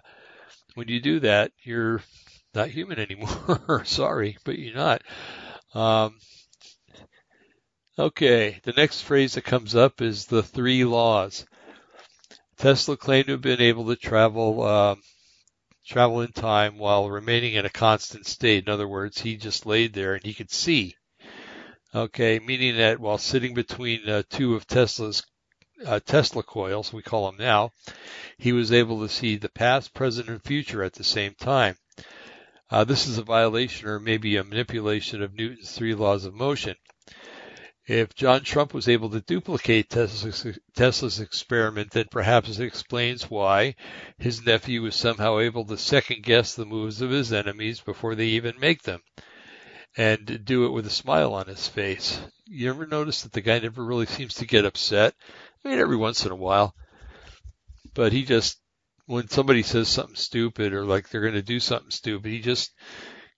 [0.75, 2.03] when you do that, you're
[2.55, 3.83] not human anymore.
[3.85, 5.03] Sorry, but you're not.
[5.75, 6.19] Um,
[7.99, 11.45] okay, the next phrase that comes up is the three laws.
[12.57, 14.97] Tesla claimed to have been able to travel uh,
[15.89, 18.67] travel in time while remaining in a constant state.
[18.67, 20.95] In other words, he just laid there and he could see.
[21.95, 25.23] Okay, meaning that while sitting between uh, two of Tesla's
[25.87, 27.71] uh, Tesla coils, we call them now,
[28.37, 31.77] he was able to see the past, present, and future at the same time.
[32.71, 36.75] Uh, this is a violation or maybe a manipulation of Newton's three laws of motion.
[37.89, 43.77] If John Trump was able to duplicate Tesla's, Tesla's, experiment, then perhaps it explains why
[44.19, 48.27] his nephew was somehow able to second guess the moves of his enemies before they
[48.27, 49.01] even make them
[49.97, 52.21] and do it with a smile on his face.
[52.45, 55.15] You ever notice that the guy never really seems to get upset?
[55.65, 56.75] I mean, every once in a while.
[57.95, 58.61] But he just,
[59.07, 62.71] when somebody says something stupid or like they're going to do something stupid, he just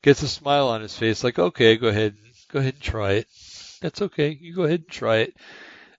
[0.02, 2.16] gets a smile on his face like, okay, go ahead,
[2.50, 3.28] go ahead and try it.
[3.81, 4.37] That's okay.
[4.40, 5.37] You go ahead and try it.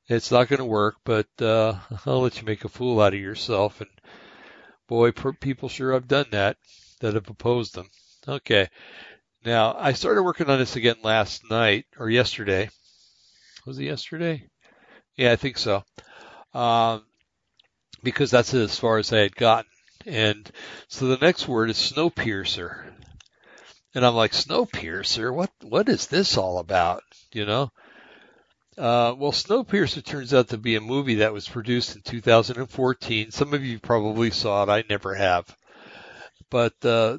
[0.07, 3.19] It's not going to work, but uh, I'll let you make a fool out of
[3.19, 3.81] yourself.
[3.81, 3.89] And
[4.87, 6.57] boy, people sure have done that
[6.99, 7.89] that have opposed them.
[8.27, 8.67] Okay.
[9.43, 12.69] Now, I started working on this again last night or yesterday.
[13.65, 14.47] Was it yesterday?
[15.15, 15.83] Yeah, I think so.
[16.53, 17.03] Um,
[18.03, 19.69] because that's as far as I had gotten.
[20.05, 20.49] And
[20.87, 22.91] so the next word is Snowpiercer.
[23.93, 25.33] And I'm like, Snowpiercer?
[25.33, 27.03] What, what is this all about?
[27.33, 27.71] You know?
[28.77, 33.31] Uh, well, Snowpiercer turns out to be a movie that was produced in 2014.
[33.31, 34.69] Some of you probably saw it.
[34.69, 35.55] I never have.
[36.49, 37.17] But, uh,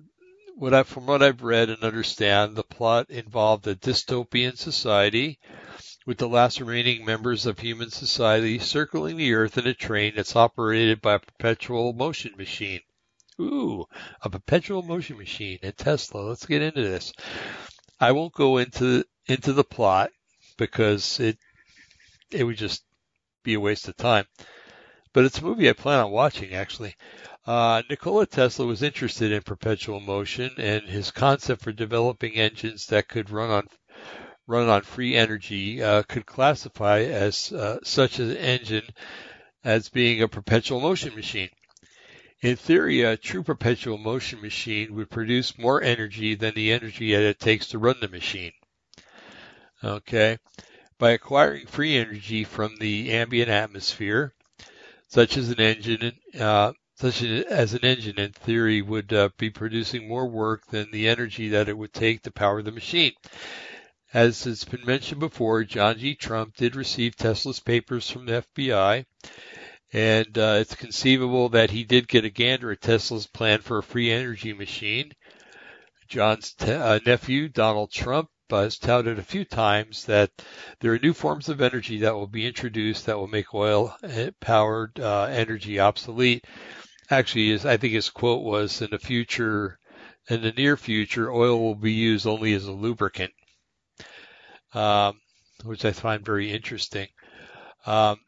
[0.56, 5.38] what I, from what I've read and understand, the plot involved a dystopian society
[6.06, 10.36] with the last remaining members of human society circling the earth in a train that's
[10.36, 12.80] operated by a perpetual motion machine.
[13.42, 13.86] Ooh,
[14.22, 16.20] a perpetual motion machine and Tesla.
[16.20, 17.12] Let's get into this.
[17.98, 20.10] I won't go into into the plot
[20.56, 21.38] because it
[22.30, 22.84] it would just
[23.42, 24.26] be a waste of time.
[25.12, 26.94] But it's a movie I plan on watching actually.
[27.44, 33.08] Uh, Nikola Tesla was interested in perpetual motion, and his concept for developing engines that
[33.08, 33.68] could run on
[34.46, 38.88] run on free energy uh, could classify as uh, such an engine
[39.64, 41.50] as being a perpetual motion machine.
[42.42, 47.22] In theory, a true perpetual motion machine would produce more energy than the energy that
[47.22, 48.52] it takes to run the machine.
[49.84, 50.38] Okay.
[50.98, 54.34] By acquiring free energy from the ambient atmosphere,
[55.06, 60.08] such as an engine, uh, such as an engine in theory would uh, be producing
[60.08, 63.12] more work than the energy that it would take to power the machine.
[64.12, 66.16] As has been mentioned before, John G.
[66.16, 69.04] Trump did receive Tesla's papers from the FBI,
[69.92, 73.82] and uh, it's conceivable that he did get a gander at Tesla's plan for a
[73.82, 75.12] free energy machine.
[76.08, 80.30] John's te- uh, nephew, Donald Trump, has touted a few times that
[80.80, 83.96] there are new forms of energy that will be introduced that will make oil
[84.40, 86.44] powered uh, energy obsolete
[87.10, 89.78] actually is I think his quote was in the future
[90.28, 93.32] in the near future oil will be used only as a lubricant,
[94.72, 95.20] um,
[95.64, 97.08] which I find very interesting.
[97.86, 98.18] Um,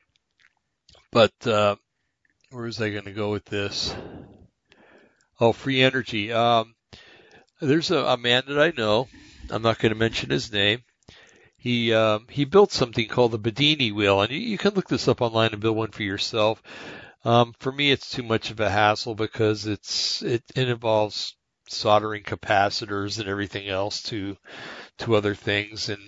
[1.15, 1.77] but uh,
[2.51, 3.95] where was I going to go with this?
[5.41, 6.33] Oh, free energy.
[6.33, 6.75] Um,
[7.61, 9.09] there's a, a, man that I know.
[9.49, 10.83] I'm not going to mention his name.
[11.57, 15.07] He um, he built something called the Bedini wheel, and you, you, can look this
[15.07, 16.61] up online and build one for yourself.
[17.25, 21.37] Um, for me, it's too much of a hassle because it's it, it involves
[21.69, 24.37] soldering capacitors and everything else to
[24.99, 26.03] to other things, and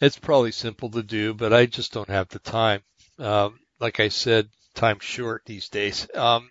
[0.00, 2.82] it's probably simple to do, but I just don't have the time.
[3.18, 6.08] Um, like I said, time's short these days.
[6.16, 6.50] Um,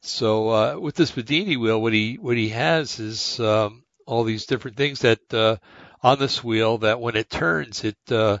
[0.00, 4.46] so uh, with this Bedini wheel, what he what he has is um, all these
[4.46, 5.56] different things that uh,
[6.02, 8.38] on this wheel that when it turns, it uh,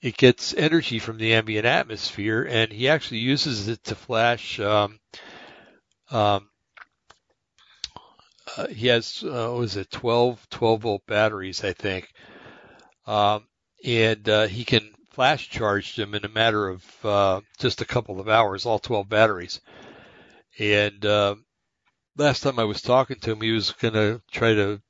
[0.00, 4.58] it gets energy from the ambient atmosphere, and he actually uses it to flash.
[4.58, 4.98] Um,
[6.10, 6.48] um,
[8.56, 12.08] uh, he has uh, what was it 12 12 volt batteries, I think,
[13.06, 13.46] um,
[13.84, 18.20] and uh, he can flash charge them in a matter of uh, just a couple
[18.20, 19.62] of hours, all 12 batteries.
[20.58, 21.36] And uh,
[22.18, 24.82] last time I was talking to him, he was going to try to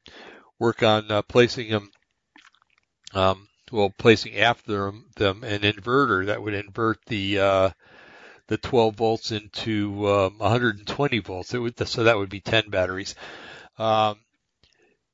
[0.59, 1.91] work on uh, placing them
[3.15, 7.71] um, well, placing after them an inverter that would invert the uh,
[8.49, 11.53] the 12 volts into um, 120 volts.
[11.53, 13.15] Would, so that would be 10 batteries.
[13.79, 14.19] Um,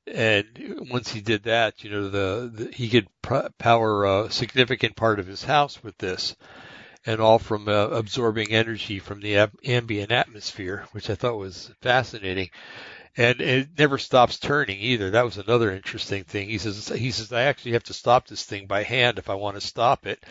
[0.05, 0.45] and
[0.89, 5.19] once he did that, you know, the, the he could pr- power a significant part
[5.19, 6.35] of his house with this,
[7.05, 11.71] and all from uh, absorbing energy from the ab- ambient atmosphere, which I thought was
[11.81, 12.49] fascinating
[13.15, 15.11] and it never stops turning either.
[15.11, 16.49] That was another interesting thing.
[16.49, 19.35] He says he says I actually have to stop this thing by hand if I
[19.35, 20.23] want to stop it.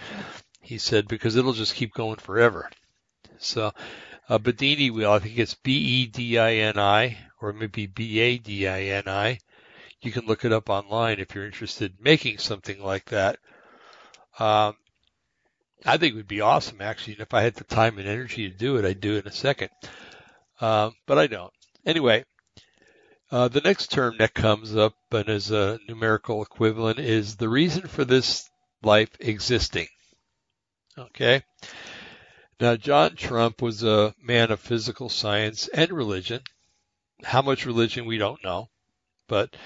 [0.61, 2.68] He said because it'll just keep going forever.
[3.39, 3.73] So
[4.29, 8.18] a Bedini wheel, I think it's B E D I N I or maybe B
[8.20, 9.39] A D I N I.
[10.03, 13.38] You can look it up online if you're interested in making something like that.
[14.38, 14.74] Um,
[15.84, 17.14] I think it would be awesome, actually.
[17.14, 19.28] And if I had the time and energy to do it, I'd do it in
[19.28, 19.70] a second.
[20.61, 21.53] Uh, but I don't.
[21.86, 22.24] Anyway,
[23.30, 27.86] uh, the next term that comes up and is a numerical equivalent is the reason
[27.86, 28.48] for this
[28.82, 29.88] life existing.
[30.98, 31.42] Okay.
[32.61, 36.42] Now, John Trump was a man of physical science and religion.
[37.24, 38.68] How much religion we don't know,
[39.28, 39.57] but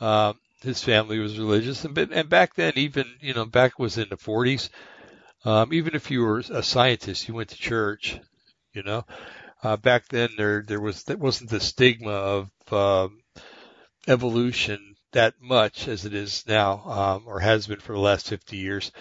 [0.00, 4.08] um, his family was religious, and, and back then, even you know, back was in
[4.08, 4.68] the 40s.
[5.44, 8.18] Um, even if you were a scientist, you went to church.
[8.72, 9.04] You know,
[9.62, 13.22] uh, back then there there was there wasn't the stigma of um,
[14.06, 18.56] evolution that much as it is now, um, or has been for the last 50
[18.56, 18.92] years.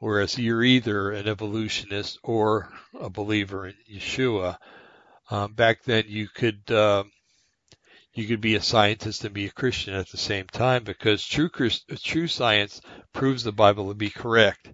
[0.00, 4.56] Whereas you're either an evolutionist or a believer in Yeshua.
[5.30, 7.10] Um, back then, you could um,
[8.18, 11.48] you could be a scientist and be a Christian at the same time because true
[11.48, 12.80] true science
[13.12, 14.72] proves the Bible to be correct.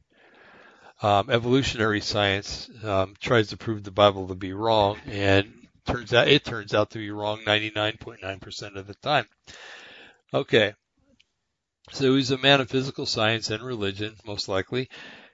[1.03, 5.53] Um, evolutionary science um, tries to prove the Bible to be wrong, and
[5.87, 9.27] turns out it turns out to be wrong 99.9% of the time.
[10.33, 10.73] Okay,
[11.93, 14.89] so he's a man of physical science and religion, most likely.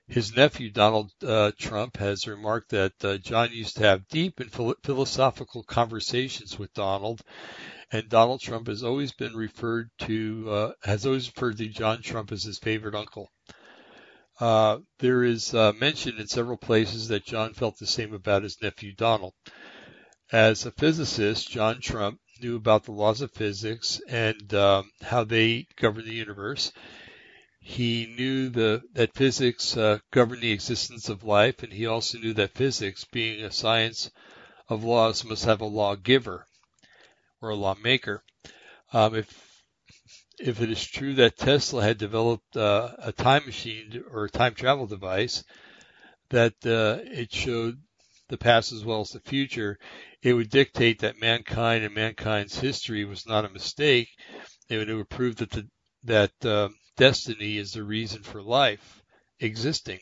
[0.08, 4.50] His nephew, Donald uh, Trump, has remarked that uh, John used to have deep and
[4.82, 7.22] philosophical conversations with Donald,
[7.92, 12.30] and Donald Trump has always been referred to, uh, has always referred to John Trump
[12.30, 13.28] as his favorite uncle.
[14.38, 18.56] Uh, there is uh, mention in several places that John felt the same about his
[18.62, 19.34] nephew Donald.
[20.32, 25.66] As a physicist, John Trump knew about the laws of physics and um, how they
[25.76, 26.72] govern the universe.
[27.60, 32.32] He knew the, that physics uh, governed the existence of life, and he also knew
[32.34, 34.10] that physics, being a science
[34.68, 36.46] of laws, must have a lawgiver
[37.40, 38.22] or a lawmaker.
[38.92, 39.50] Um, if
[40.38, 44.54] if it is true that Tesla had developed uh, a time machine or a time
[44.54, 45.44] travel device
[46.30, 47.78] that uh, it showed
[48.28, 49.78] the past as well as the future,
[50.22, 54.08] it would dictate that mankind and mankind's history was not a mistake.
[54.68, 55.68] It would, it would prove that the,
[56.04, 59.02] that uh, destiny is the reason for life
[59.40, 60.00] existing.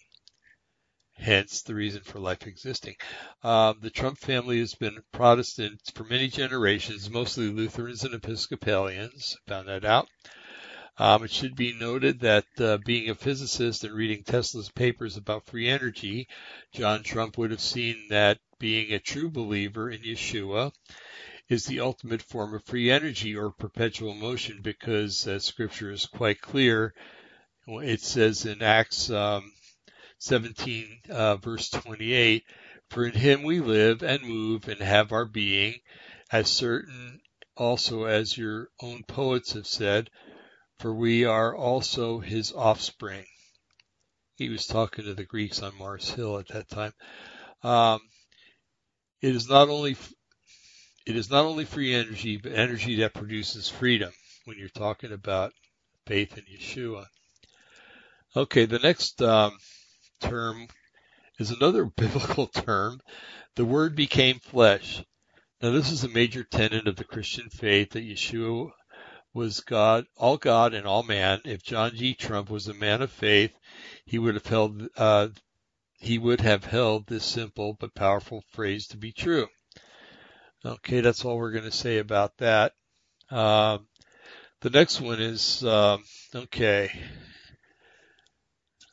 [1.21, 2.95] Hence, the reason for life existing.
[3.43, 9.37] Um, the Trump family has been Protestant for many generations, mostly Lutherans and Episcopalians.
[9.49, 10.09] Found that out.
[10.97, 15.47] Um, it should be noted that uh, being a physicist and reading Tesla's papers about
[15.47, 16.29] free energy,
[16.73, 20.73] John Trump would have seen that being a true believer in Yeshua
[21.49, 26.41] is the ultimate form of free energy or perpetual motion because uh, scripture is quite
[26.41, 26.95] clear.
[27.67, 29.53] It says in Acts um,
[30.19, 32.45] 17 uh, verse 28,
[32.91, 35.79] for in him we live and move and have our being,
[36.31, 37.21] as certain
[37.57, 40.11] also as your own poets have said,
[40.79, 43.25] for we are also his offspring.
[44.37, 46.93] He was talking to the Greeks on Mars Hill at that time.
[47.63, 48.01] Um,
[49.21, 49.97] it is not only
[51.07, 54.13] it is not only free energy, but energy that produces freedom.
[54.45, 55.53] When you're talking about
[56.07, 57.07] faith in Yeshua.
[58.37, 59.59] Okay, the next um,
[60.21, 60.69] term
[61.39, 63.01] is another biblical term.
[63.57, 65.03] The Word became flesh.
[65.61, 68.71] Now, this is a major tenet of the Christian faith that Yeshua
[69.35, 71.41] was God, all God and all man.
[71.45, 72.15] If John G.
[72.15, 73.53] Trump was a man of faith,
[74.05, 75.29] he would have held uh,
[76.01, 79.49] he would have held this simple but powerful phrase to be true.
[80.65, 82.73] Okay, that's all we're going to say about that.
[83.31, 83.87] Um,
[84.61, 86.03] the next one is um,
[86.35, 86.91] okay.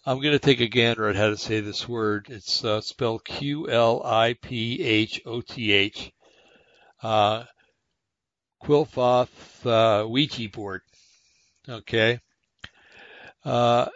[0.08, 2.28] I'm going to take a gander at how to say this word.
[2.30, 6.12] It's uh, spelled Q L I P H O T H.
[7.02, 7.46] Uh,
[8.64, 10.82] Qliphoth uh, Ouija board.
[11.68, 12.20] Okay.
[13.44, 13.88] Uh,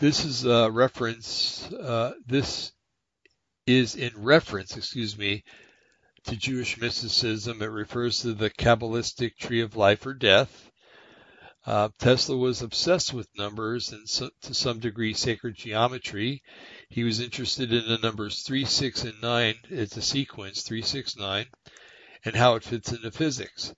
[0.00, 2.72] this is a reference, uh, this
[3.66, 5.44] is in reference, excuse me,
[6.24, 7.62] to Jewish mysticism.
[7.62, 10.69] It refers to the Kabbalistic tree of life or death.
[11.66, 16.42] Uh, Tesla was obsessed with numbers and so, to some degree sacred geometry.
[16.88, 19.54] He was interested in the numbers 3, 6, and 9.
[19.68, 21.46] It's a sequence, 3, 6, 9
[22.24, 23.74] and how it fits into physics.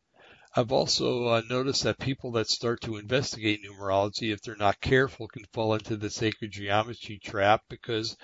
[0.54, 5.28] I've also uh, noticed that people that start to investigate numerology, if they're not careful,
[5.28, 8.16] can fall into the sacred geometry trap because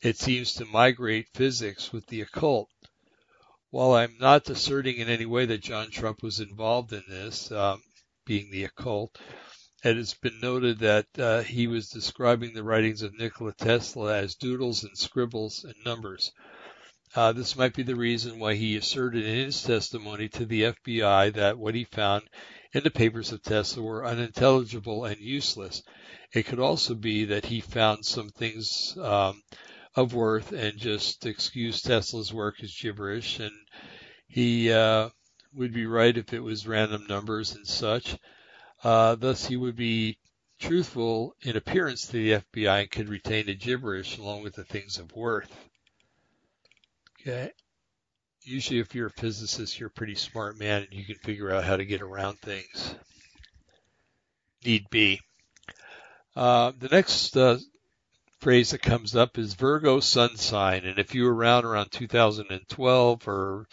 [0.00, 2.68] it seems to migrate physics with the occult.
[3.70, 7.82] While I'm not asserting in any way that John Trump was involved in this, um,
[8.28, 9.18] being the occult,
[9.82, 14.18] And it has been noted that uh, he was describing the writings of Nikola Tesla
[14.18, 16.30] as doodles and scribbles and numbers.
[17.14, 21.32] Uh, this might be the reason why he asserted in his testimony to the FBI
[21.32, 22.28] that what he found
[22.74, 25.82] in the papers of Tesla were unintelligible and useless.
[26.34, 29.40] It could also be that he found some things um,
[29.96, 33.54] of worth and just excused Tesla's work as gibberish, and
[34.26, 35.08] he uh,
[35.54, 38.16] would be right if it was random numbers and such.
[38.82, 40.18] Uh, thus, he would be
[40.58, 44.98] truthful in appearance to the FBI and could retain the gibberish along with the things
[44.98, 45.52] of worth.
[47.20, 47.52] Okay.
[48.42, 51.64] Usually, if you're a physicist, you're a pretty smart man and you can figure out
[51.64, 52.94] how to get around things.
[54.64, 55.20] Need be.
[56.34, 57.58] Uh, the next uh,
[58.40, 60.84] phrase that comes up is Virgo sun sign.
[60.84, 63.66] And if you were around around 2012 or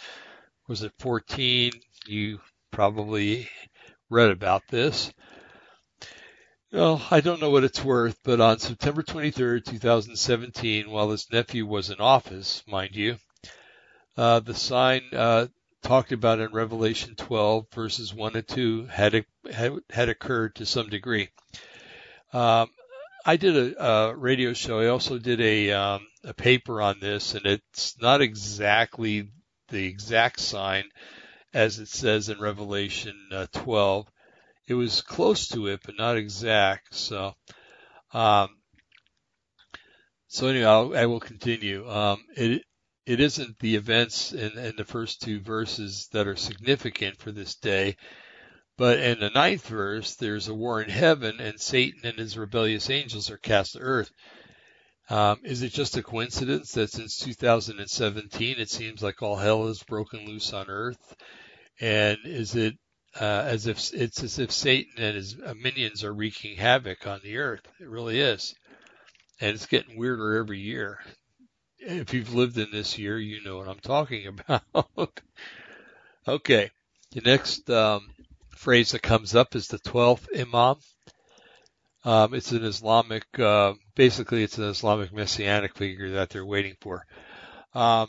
[0.68, 1.72] was it 14,
[2.08, 2.40] you
[2.72, 3.50] probably
[4.10, 5.12] read about this.
[6.72, 11.66] Well, I don't know what it's worth, but on September 23rd, 2017, while his nephew
[11.66, 13.18] was in office, mind you,
[14.18, 15.48] uh, the sign uh,
[15.84, 20.90] talked about in Revelation 12, verses 1 and 2, had, had, had occurred to some
[20.90, 21.30] degree.
[22.34, 22.70] Um,
[23.26, 24.80] I did a, a, radio show.
[24.80, 29.30] I also did a, um, a paper on this, and it's not exactly
[29.70, 30.86] the exact sign
[31.54, 34.08] as it says in Revelation uh, 12
[34.68, 36.96] it was close to it, but not exact.
[36.96, 37.36] So,
[38.14, 38.50] um,
[40.28, 41.90] so anyway, I'll, I will continue.
[41.90, 42.64] Um, it
[43.06, 47.56] it isn't the events in, in the first two verses that are significant for this
[47.56, 47.98] day,
[48.78, 52.90] but in the ninth verse, there's a war in heaven, and Satan and his rebellious
[52.90, 54.12] angels are cast to earth.
[55.10, 59.84] Um, is it just a coincidence that since 2017 it seems like all hell has
[59.84, 61.16] broken loose on earth?
[61.80, 62.76] And is it
[63.20, 67.38] uh, as if it's as if Satan and his minions are wreaking havoc on the
[67.38, 67.62] earth.
[67.80, 68.56] It really is,
[69.40, 71.00] and it's getting weirder every year.
[71.80, 75.22] If you've lived in this year, you know what I'm talking about.
[76.28, 76.72] okay,
[77.12, 78.14] the next um,
[78.50, 80.78] phrase that comes up is the twelfth Imam.
[82.04, 87.06] Um, it's an Islamic, uh, basically, it's an Islamic messianic figure that they're waiting for.
[87.74, 88.08] Um,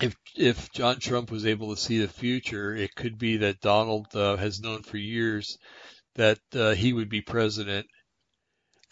[0.00, 4.06] if if John Trump was able to see the future, it could be that Donald
[4.14, 5.56] uh, has known for years
[6.16, 7.86] that uh, he would be president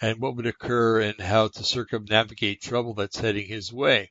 [0.01, 4.11] and what would occur and how to circumnavigate trouble that's heading his way.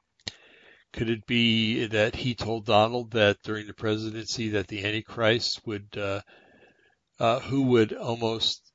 [0.94, 5.88] Could it be that he told Donald that during the presidency that the Antichrist would,
[5.98, 6.22] uh,
[7.20, 8.71] uh who would almost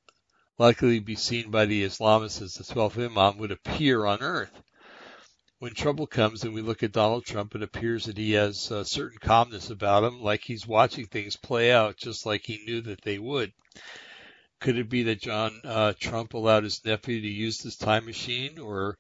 [0.58, 4.62] likely be seen by the Islamists as the 12th Imam, would appear on earth?
[5.58, 8.84] when trouble comes and we look at Donald Trump, it appears that he has a
[8.84, 13.00] certain calmness about him, like he's watching things play out just like he knew that
[13.02, 13.52] they would.
[14.60, 18.58] Could it be that John uh, Trump allowed his nephew to use this time machine,
[18.58, 18.98] or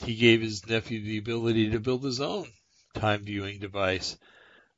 [0.00, 2.46] he gave his nephew the ability to build his own
[2.94, 4.16] time viewing device?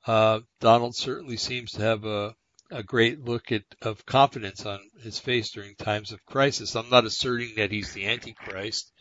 [0.07, 2.35] Uh, Donald certainly seems to have a,
[2.71, 6.77] a great look at, of confidence on his face during times of crisis.
[6.77, 8.93] I'm not asserting that he's the Antichrist.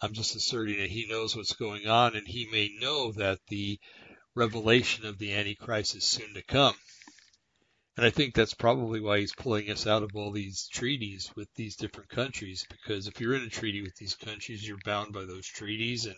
[0.00, 3.78] I'm just asserting that he knows what's going on and he may know that the
[4.34, 6.74] revelation of the Antichrist is soon to come.
[7.96, 11.48] And I think that's probably why he's pulling us out of all these treaties with
[11.54, 15.24] these different countries, because if you're in a treaty with these countries, you're bound by
[15.24, 16.16] those treaties, and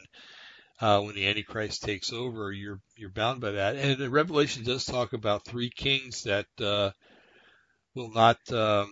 [0.80, 3.76] uh, when the Antichrist takes over, you're you're bound by that.
[3.76, 6.90] And the Revelation does talk about three kings that uh,
[7.94, 8.86] will not uh,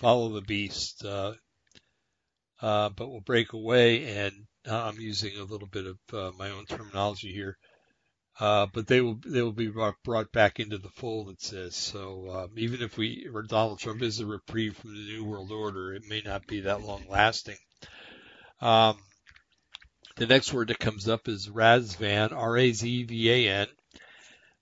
[0.00, 1.04] follow the beast.
[1.04, 1.34] Uh,
[2.60, 4.04] uh, but will break away.
[4.16, 4.32] And
[4.68, 7.56] uh, I'm using a little bit of uh, my own terminology here.
[8.40, 11.30] Uh, but they will they will be brought, brought back into the fold.
[11.30, 12.30] It says so.
[12.30, 15.94] Um, even if we or Donald Trump is a reprieve from the New World Order,
[15.94, 17.56] it may not be that long lasting.
[18.60, 18.96] Um,
[20.18, 23.68] the next word that comes up is Razvan, R-A-Z-V-A-N.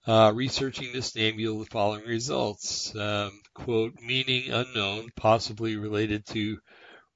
[0.06, 2.94] Uh, researching this name yielded the following results.
[2.94, 6.58] Um, quote, meaning unknown, possibly related to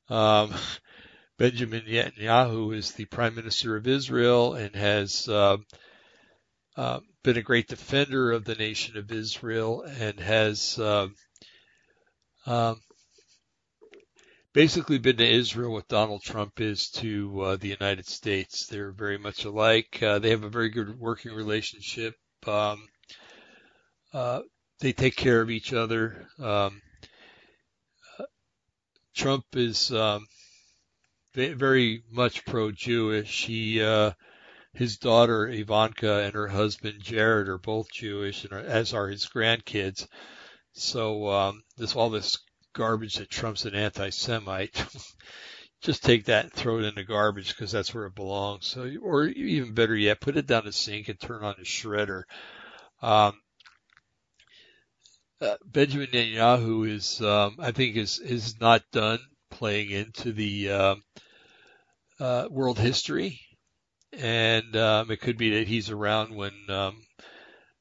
[0.08, 0.54] um,
[1.38, 5.58] Benjamin Netanyahu is the prime minister of Israel and has uh,
[6.78, 11.14] uh, been a great defender of the nation of Israel and has um,
[14.58, 18.66] basically been to Israel what Donald Trump is to uh, the United States.
[18.66, 20.02] They're very much alike.
[20.02, 22.16] Uh, they have a very good working relationship.
[22.48, 22.88] Um,
[24.12, 24.40] uh,
[24.80, 26.26] they take care of each other.
[26.40, 26.82] Um,
[29.16, 30.26] Trump is um,
[31.36, 33.46] very much pro-Jewish.
[33.46, 34.14] He, uh,
[34.74, 39.28] his daughter Ivanka and her husband Jared are both Jewish, and are, as are his
[39.28, 40.08] grandkids.
[40.74, 42.40] So um, this all this
[42.74, 44.86] garbage that Trump's an anti-Semite.
[45.82, 48.66] Just take that and throw it in the garbage because that's where it belongs.
[48.66, 52.24] So, or even better yet, put it down the sink and turn on the shredder.
[53.02, 53.34] Um,
[55.40, 59.20] uh, Benjamin Netanyahu is, um, I think, is is not done
[59.52, 60.96] playing into the uh,
[62.20, 63.40] uh, world history,
[64.14, 67.00] and um, it could be that he's around when um,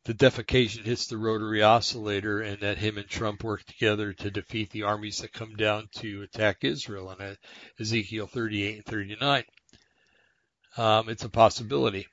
[0.06, 4.70] the defecation hits the rotary oscillator and that him and Trump work together to defeat
[4.70, 7.36] the armies that come down to attack Israel in
[7.80, 9.44] Ezekiel 38 and 39.
[10.76, 12.06] Um, it's a possibility.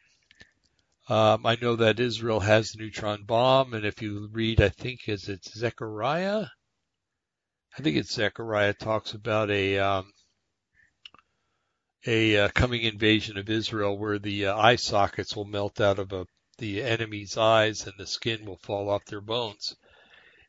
[1.07, 5.07] Um, I know that Israel has the neutron bomb, and if you read, I think
[5.07, 6.47] is it Zechariah?
[7.77, 10.11] I think it's Zechariah talks about a um,
[12.07, 16.11] a uh, coming invasion of Israel where the uh, eye sockets will melt out of
[16.11, 16.25] a
[16.57, 19.75] the enemy's eyes and the skin will fall off their bones.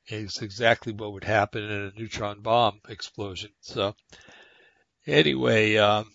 [0.07, 3.51] It's exactly what would happen in a neutron bomb explosion.
[3.61, 3.95] So
[5.07, 6.11] anyway, um,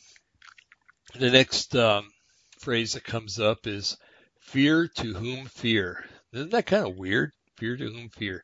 [1.15, 2.11] the next um,
[2.59, 3.97] phrase that comes up is
[4.41, 6.05] fear to whom fear.
[6.33, 7.31] Isn't that kind of weird?
[7.57, 8.43] Fear to whom fear.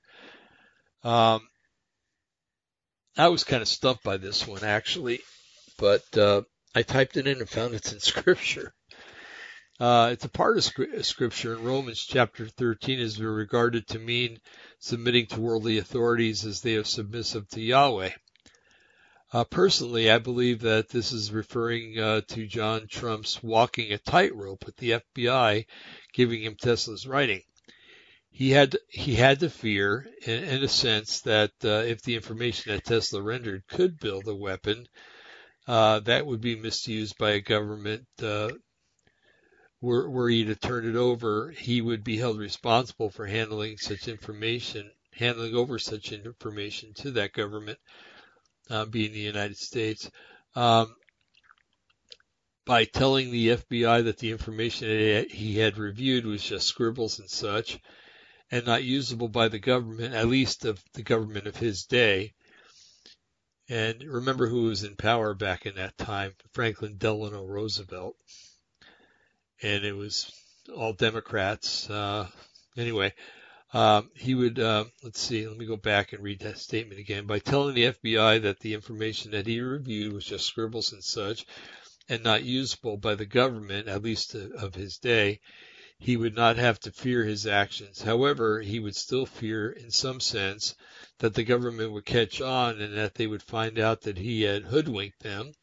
[1.04, 1.48] Um,
[3.18, 5.22] I was kind of stumped by this one actually,
[5.78, 6.42] but uh,
[6.74, 8.74] I typed it in and found it's in scripture.
[9.78, 10.64] Uh, it's a part of
[11.06, 14.40] scripture in Romans chapter 13 is regarded to mean
[14.80, 18.12] submitting to worldly authorities as they are submissive to Yahweh.
[19.34, 24.66] Uh, personally, I believe that this is referring uh, to John Trump's walking a tightrope
[24.66, 25.66] with the FBI
[26.14, 27.42] giving him Tesla's writing.
[28.30, 32.72] He had he had to fear, in, in a sense, that uh, if the information
[32.72, 34.88] that Tesla rendered could build a weapon,
[35.68, 38.52] uh, that would be misused by a government uh,
[39.82, 44.08] were, were he to turn it over, he would be held responsible for handling such
[44.08, 47.80] information, handling over such information to that government,
[48.70, 50.10] uh, being the United States.
[50.56, 50.96] Um,
[52.66, 57.80] by telling the FBI that the information he had reviewed was just scribbles and such,
[58.50, 62.34] and not usable by the government, at least of the government of his day.
[63.70, 68.16] And remember who was in power back in that time Franklin Delano Roosevelt
[69.62, 70.32] and it was
[70.76, 71.90] all Democrats.
[71.90, 72.28] Uh,
[72.78, 73.14] anyway,
[73.74, 77.26] um, he would, uh, let's see, let me go back and read that statement again.
[77.26, 81.46] By telling the FBI that the information that he reviewed was just scribbles and such,
[82.08, 85.40] and not usable by the government, at least of his day,
[85.98, 88.02] he would not have to fear his actions.
[88.02, 90.76] However, he would still fear, in some sense,
[91.20, 94.64] that the government would catch on and that they would find out that he had
[94.64, 95.54] hoodwinked them,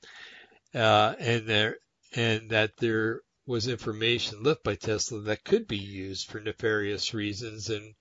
[0.74, 1.76] uh, and
[2.14, 7.70] and that there was information left by Tesla that could be used for nefarious reasons,
[7.70, 7.95] and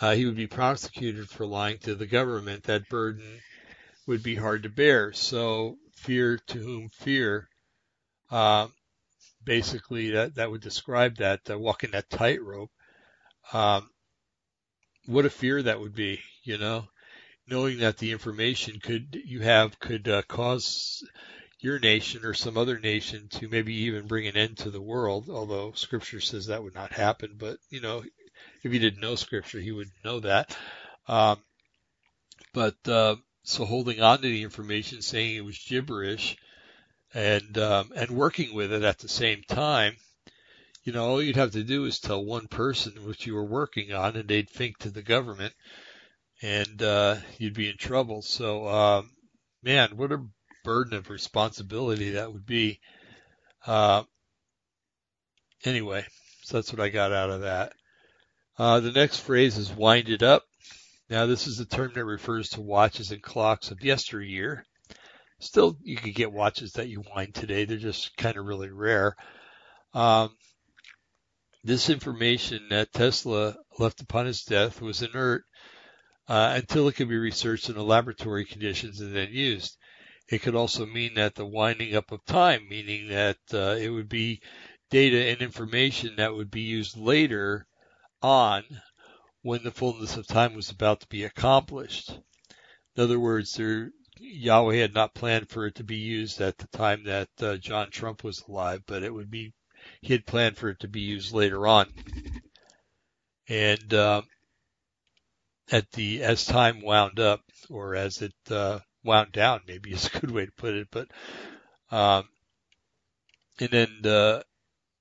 [0.00, 2.64] uh, he would be prosecuted for lying to the government.
[2.64, 3.40] That burden
[4.06, 5.12] would be hard to bear.
[5.12, 7.48] So, fear to whom fear.
[8.30, 8.68] Uh,
[9.44, 12.70] basically, that that would describe that uh, walking that tightrope.
[13.52, 13.90] Um,
[15.06, 16.86] what a fear that would be, you know,
[17.48, 21.02] knowing that the information could you have could uh, cause
[21.60, 25.28] your nation or some other nation to maybe even bring an end to the world,
[25.28, 27.34] although scripture says that would not happen.
[27.36, 28.04] But, you know,
[28.62, 30.56] if he didn't know scripture, he would know that.
[31.08, 31.38] Um,
[32.52, 36.36] but, uh, so holding on to the information, saying it was gibberish
[37.12, 39.96] and, um, and working with it at the same time,
[40.84, 43.92] you know, all you'd have to do is tell one person what you were working
[43.92, 45.54] on and they'd think to the government
[46.40, 48.22] and, uh, you'd be in trouble.
[48.22, 49.10] So, um,
[49.62, 50.24] man, what a
[50.68, 52.78] burden of responsibility that would be.
[53.66, 54.02] Uh,
[55.64, 56.04] anyway,
[56.42, 57.72] so that's what I got out of that.
[58.58, 60.42] Uh, the next phrase is wind it up.
[61.08, 64.66] Now, this is a term that refers to watches and clocks of yesteryear.
[65.40, 67.64] Still, you could get watches that you wind today.
[67.64, 69.16] They're just kind of really rare.
[69.94, 70.36] Um,
[71.64, 75.44] this information that Tesla left upon his death was inert
[76.28, 79.78] uh, until it could be researched in the laboratory conditions and then used.
[80.28, 84.08] It could also mean that the winding up of time, meaning that uh, it would
[84.08, 84.42] be
[84.90, 87.66] data and information that would be used later
[88.20, 88.64] on
[89.42, 92.10] when the fullness of time was about to be accomplished.
[92.10, 96.66] In other words, there, Yahweh had not planned for it to be used at the
[96.68, 99.54] time that uh, John Trump was alive, but it would be
[100.02, 101.86] he had planned for it to be used later on.
[103.48, 104.22] And uh,
[105.70, 110.20] at the as time wound up, or as it uh, wound down, maybe is a
[110.20, 110.88] good way to put it.
[110.90, 111.08] But
[111.90, 112.28] um,
[113.58, 114.42] and then uh,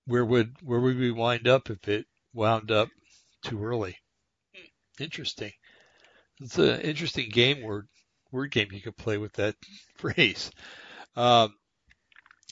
[0.05, 2.89] where would where would we wind up if it wound up
[3.43, 3.97] too early?
[4.99, 5.51] Interesting.
[6.39, 7.87] It's an interesting game word
[8.31, 9.55] word game you could play with that
[9.95, 10.51] phrase.
[11.15, 11.53] Um,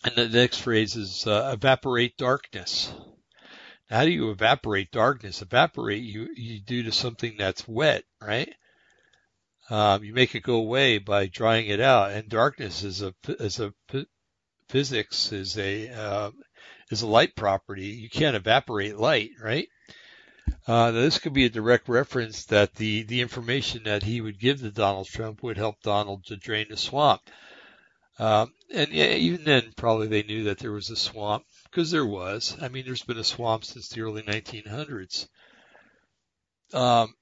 [0.03, 2.93] and the next phrase is uh, evaporate darkness.
[3.89, 5.41] How do you evaporate darkness?
[5.41, 8.53] Evaporate you you do to something that's wet, right?
[9.70, 13.59] Um, you make it go away by drying it out, and darkness is a is
[13.59, 13.74] a
[14.70, 16.32] physics is a uh,
[16.91, 17.88] is a light property.
[17.88, 19.68] You can't evaporate light, right?
[20.68, 24.59] Uh, this could be a direct reference that the, the information that he would give
[24.59, 27.22] to Donald Trump would help Donald to drain the swamp.
[28.18, 32.05] Um, and yeah, even then, probably they knew that there was a swamp because there
[32.05, 32.55] was.
[32.61, 35.28] I mean, there's been a swamp since the early 1900s.
[36.74, 37.13] Um,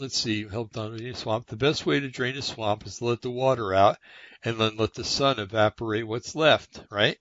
[0.00, 1.46] let's see, help Donald drain the swamp.
[1.46, 3.98] The best way to drain a swamp is to let the water out
[4.42, 7.18] and then let the sun evaporate what's left, right?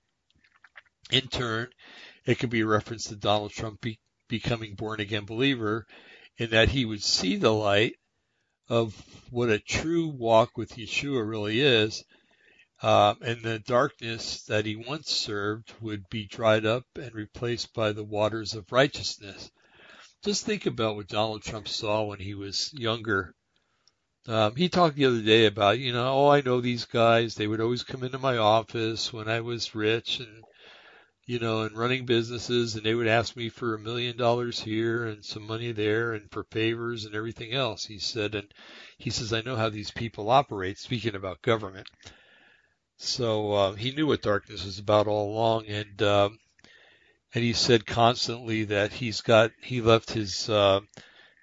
[1.11, 1.67] In turn,
[2.25, 3.99] it could be a reference to Donald Trump be,
[4.29, 5.85] becoming born again believer
[6.37, 7.95] in that he would see the light
[8.69, 8.95] of
[9.29, 12.03] what a true walk with Yeshua really is.
[12.81, 17.91] Um, and the darkness that he once served would be dried up and replaced by
[17.91, 19.51] the waters of righteousness.
[20.23, 23.33] Just think about what Donald Trump saw when he was younger.
[24.27, 27.35] Um, he talked the other day about, you know, oh, I know these guys.
[27.35, 30.43] They would always come into my office when I was rich and
[31.29, 35.05] you know, and running businesses, and they would ask me for a million dollars here
[35.05, 37.85] and some money there, and for favors and everything else.
[37.85, 38.51] He said, and
[38.97, 40.79] he says, I know how these people operate.
[40.79, 41.87] Speaking about government,
[42.97, 46.39] so uh, he knew what darkness was about all along, and um,
[47.33, 50.79] and he said constantly that he's got he left his uh,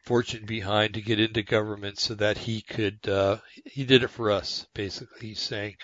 [0.05, 4.31] fortune behind to get into government so that he could uh, he did it for
[4.31, 4.67] us.
[4.75, 5.77] Basically, he's saying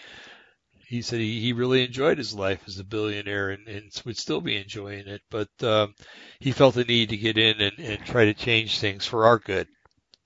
[0.92, 4.42] he said he, he really enjoyed his life as a billionaire and, and would still
[4.42, 5.94] be enjoying it, but um,
[6.38, 9.38] he felt the need to get in and, and try to change things for our
[9.38, 9.66] good.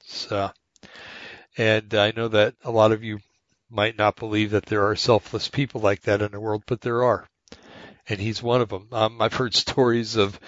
[0.02, 0.50] So,
[1.56, 3.20] and I know that a lot of you
[3.70, 7.04] might not believe that there are selfless people like that in the world, but there
[7.04, 7.28] are,
[8.08, 8.88] and he's one of them.
[8.92, 10.38] Um, I've heard stories of,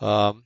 [0.00, 0.44] um,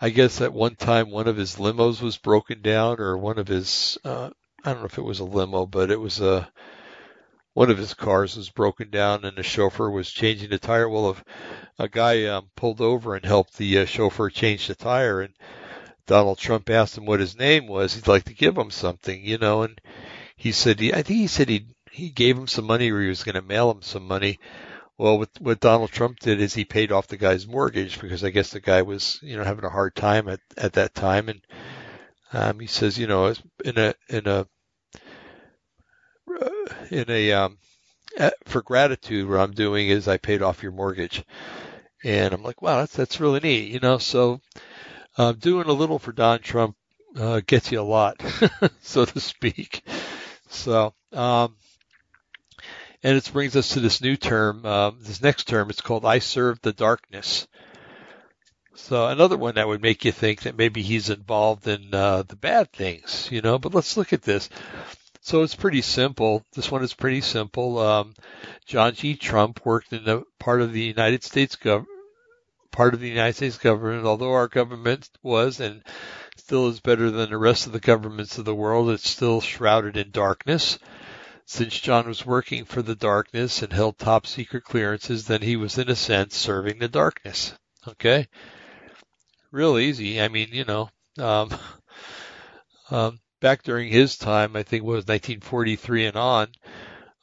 [0.00, 3.48] I guess at one time one of his limos was broken down, or one of
[3.48, 4.30] his, uh,
[4.64, 6.48] I don't know if it was a limo, but it was a
[7.54, 10.88] one of his cars was broken down and the chauffeur was changing the tire.
[10.88, 11.10] Well,
[11.78, 15.32] a, a guy um, pulled over and helped the uh, chauffeur change the tire, and
[16.06, 17.94] Donald Trump asked him what his name was.
[17.94, 19.80] He'd like to give him something, you know, and
[20.36, 23.08] he said, he, I think he said he he gave him some money or he
[23.08, 24.40] was going to mail him some money.
[24.98, 28.30] Well, what, what Donald Trump did is he paid off the guy's mortgage because I
[28.30, 31.28] guess the guy was, you know, having a hard time at, at that time.
[31.28, 31.40] And,
[32.32, 33.34] um, he says, you know,
[33.64, 34.46] in a, in a
[36.90, 37.58] in a um,
[38.44, 41.24] for gratitude, what I'm doing is I paid off your mortgage,
[42.04, 43.98] and I'm like, wow, that's that's really neat, you know.
[43.98, 44.40] So
[45.18, 46.76] uh, doing a little for Don Trump
[47.18, 48.22] uh, gets you a lot,
[48.82, 49.82] so to speak.
[50.48, 51.56] So, um,
[53.04, 55.68] and it brings us to this new term, um, this next term.
[55.70, 57.46] It's called "I serve the darkness."
[58.74, 62.34] So another one that would make you think that maybe he's involved in uh, the
[62.34, 63.58] bad things, you know.
[63.58, 64.48] But let's look at this.
[65.20, 66.44] So it's pretty simple.
[66.54, 67.78] This one is pretty simple.
[67.78, 68.14] Um,
[68.66, 69.14] John G.
[69.16, 71.86] Trump worked in the part of the United States gov-
[72.72, 74.06] part of the United States government.
[74.06, 75.82] Although our government was and
[76.36, 79.96] still is better than the rest of the governments of the world, it's still shrouded
[79.96, 80.78] in darkness.
[81.46, 85.76] Since John was working for the darkness and held top secret clearances, then he was
[85.76, 87.52] in a sense serving the darkness.
[87.86, 88.28] Okay,
[89.50, 90.20] real easy.
[90.20, 90.88] I mean, you know,
[91.18, 91.50] um,
[92.90, 96.48] um, back during his time, I think it was 1943 and on.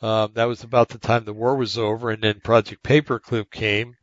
[0.03, 3.95] Um, that was about the time the war was over, and then Project Paperclip came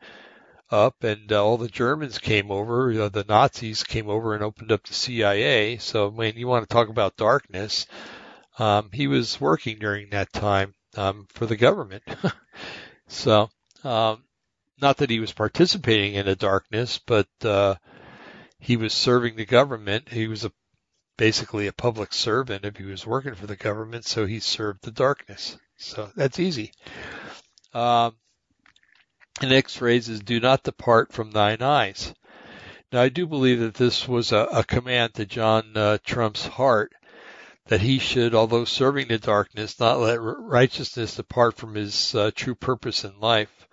[0.70, 2.90] up, and uh, all the Germans came over.
[2.92, 5.78] Uh, the Nazis came over and opened up the CIA.
[5.78, 7.86] So, when you want to talk about darkness,
[8.58, 12.02] um, he was working during that time um, for the government.
[13.08, 13.50] so,
[13.84, 14.24] um,
[14.80, 17.74] not that he was participating in the darkness, but uh,
[18.58, 20.08] he was serving the government.
[20.08, 20.52] He was a
[21.16, 24.92] basically a public servant if he was working for the government, so he served the
[24.92, 25.58] darkness.
[25.76, 26.72] So that's easy.
[27.74, 28.14] Um,
[29.40, 32.14] the next phrase is, do not depart from thine eyes.
[32.92, 36.92] Now, I do believe that this was a, a command to John uh, Trump's heart
[37.68, 42.54] that he should, although serving the darkness, not let righteousness depart from his uh, true
[42.54, 43.68] purpose in life.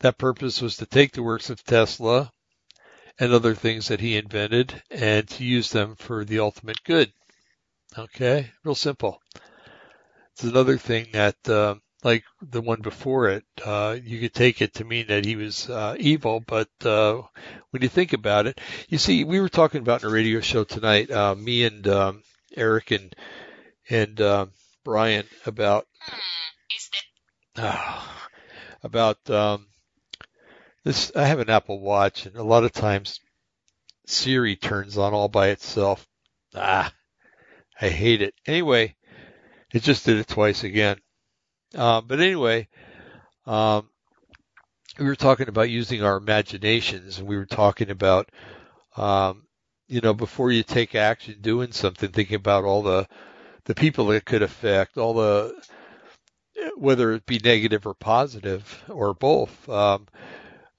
[0.00, 2.32] That purpose was to take the works of Tesla
[3.18, 7.12] and other things that he invented and to use them for the ultimate good.
[7.98, 9.20] Okay, real simple.
[10.32, 14.72] It's another thing that, uh, like the one before it, uh, you could take it
[14.74, 17.20] to mean that he was uh, evil, but uh,
[17.70, 18.58] when you think about it,
[18.88, 22.22] you see, we were talking about in a radio show tonight, uh, me and um,
[22.56, 23.14] Eric and
[23.88, 24.46] and uh,
[24.84, 25.86] Brian about
[27.56, 28.06] uh,
[28.82, 29.66] about um,
[30.84, 31.12] this.
[31.14, 33.20] I have an Apple Watch, and a lot of times
[34.06, 36.06] Siri turns on all by itself.
[36.54, 36.92] Ah,
[37.80, 38.34] I hate it.
[38.46, 38.96] Anyway,
[39.72, 40.98] it just did it twice again.
[41.74, 42.68] Uh, but anyway,
[43.46, 43.88] um,
[44.98, 48.30] we were talking about using our imaginations, and we were talking about,
[48.96, 49.44] um,
[49.90, 53.08] you know, before you take action doing something, thinking about all the
[53.64, 55.54] the people it could affect, all the
[56.76, 59.68] whether it be negative or positive or both.
[59.68, 60.06] Um,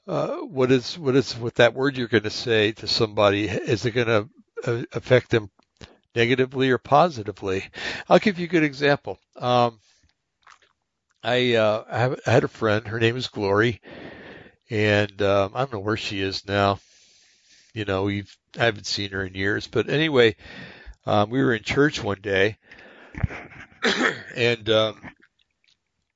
[0.07, 3.47] uh, what is what is what that word you're going to say to somebody?
[3.47, 4.30] Is it going to
[4.66, 5.51] uh, affect them
[6.16, 7.66] negatively or positively?
[8.07, 9.20] I'll give you a good example.
[9.36, 9.80] Um,
[11.24, 12.88] I, uh, I, have, I had a friend.
[12.88, 13.80] Her name is Glory,
[14.70, 16.80] and um, I don't know where she is now.
[17.74, 20.36] You know, we've I haven't seen her in years, but anyway,
[21.05, 22.57] um, we were in church one day,
[24.36, 25.01] and um,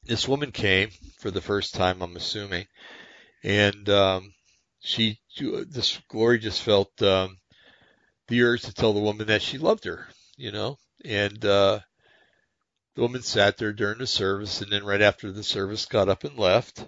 [0.03, 0.89] this woman came
[1.20, 2.01] for the first time.
[2.01, 2.68] I'm assuming,
[3.43, 4.34] and um,
[4.82, 7.38] she this Glory just felt um,
[8.28, 11.80] the urge to tell the woman that she loved her, you know, and uh,
[12.95, 16.26] the woman sat there during the service, and then right after the service, got up
[16.26, 16.86] and left.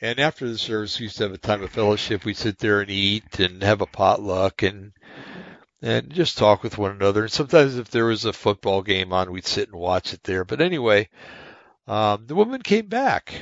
[0.00, 2.24] And after the service, we used to have a time of fellowship.
[2.24, 4.92] We'd sit there and eat and have a potluck and
[5.80, 7.22] and just talk with one another.
[7.22, 10.44] And sometimes, if there was a football game on, we'd sit and watch it there.
[10.44, 11.08] But anyway,
[11.86, 13.32] um, the woman came back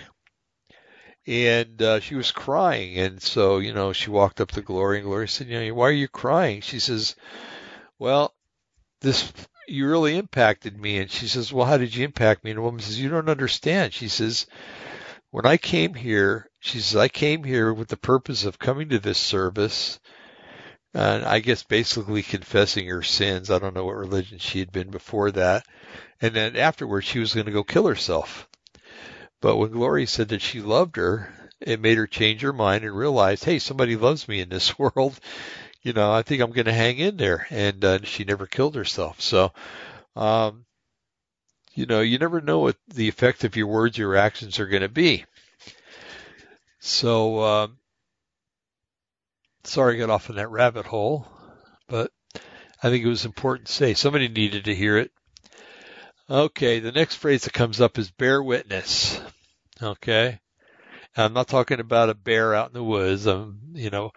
[1.27, 2.99] and uh, she was crying.
[2.99, 5.89] And so, you know, she walked up to Glory, and Glory said, "You know, why
[5.89, 7.17] are you crying?" She says,
[7.99, 8.35] "Well,
[9.01, 9.33] this
[9.67, 12.63] you really impacted me." And she says, "Well, how did you impact me?" And the
[12.63, 14.47] woman says, "You don't understand." She says,
[15.35, 19.01] "When I came here, she says I came here with the purpose of coming to
[19.01, 19.99] this service."
[20.95, 23.51] And I guess basically confessing her sins.
[23.51, 25.67] I don't know what religion she had been before that.
[26.21, 28.49] And then afterwards, she was going to go kill herself.
[29.41, 32.97] But when Glory said that she loved her, it made her change her mind and
[32.97, 35.19] realize, hey, somebody loves me in this world.
[35.83, 37.45] You know, I think I'm going to hang in there.
[37.51, 39.21] And uh, she never killed herself.
[39.21, 39.53] So,
[40.15, 40.65] um,
[41.75, 44.83] you know, you never know what the effect of your words, your actions are going
[44.83, 45.25] to be.
[46.79, 47.79] So, um,
[49.65, 51.27] sorry I got off in that rabbit hole,
[51.89, 52.11] but
[52.83, 53.95] I think it was important to say.
[53.95, 55.11] Somebody needed to hear it.
[56.29, 59.21] Okay, the next phrase that comes up is bear witness.
[59.83, 60.41] Okay.
[61.17, 63.27] I'm not talking about a bear out in the woods.
[63.27, 64.13] Um, you know,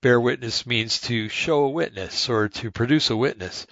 [0.00, 3.66] bear witness means to show a witness or to produce a witness.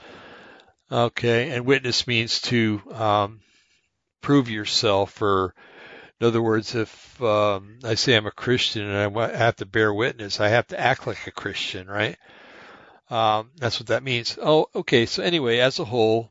[0.90, 1.50] Okay.
[1.50, 3.40] And witness means to, um,
[4.20, 5.54] prove yourself or,
[6.20, 9.92] in other words, if, um, I say I'm a Christian and I have to bear
[9.94, 12.16] witness, I have to act like a Christian, right?
[13.10, 14.38] Um, that's what that means.
[14.40, 15.06] Oh, okay.
[15.06, 16.30] So anyway, as a whole,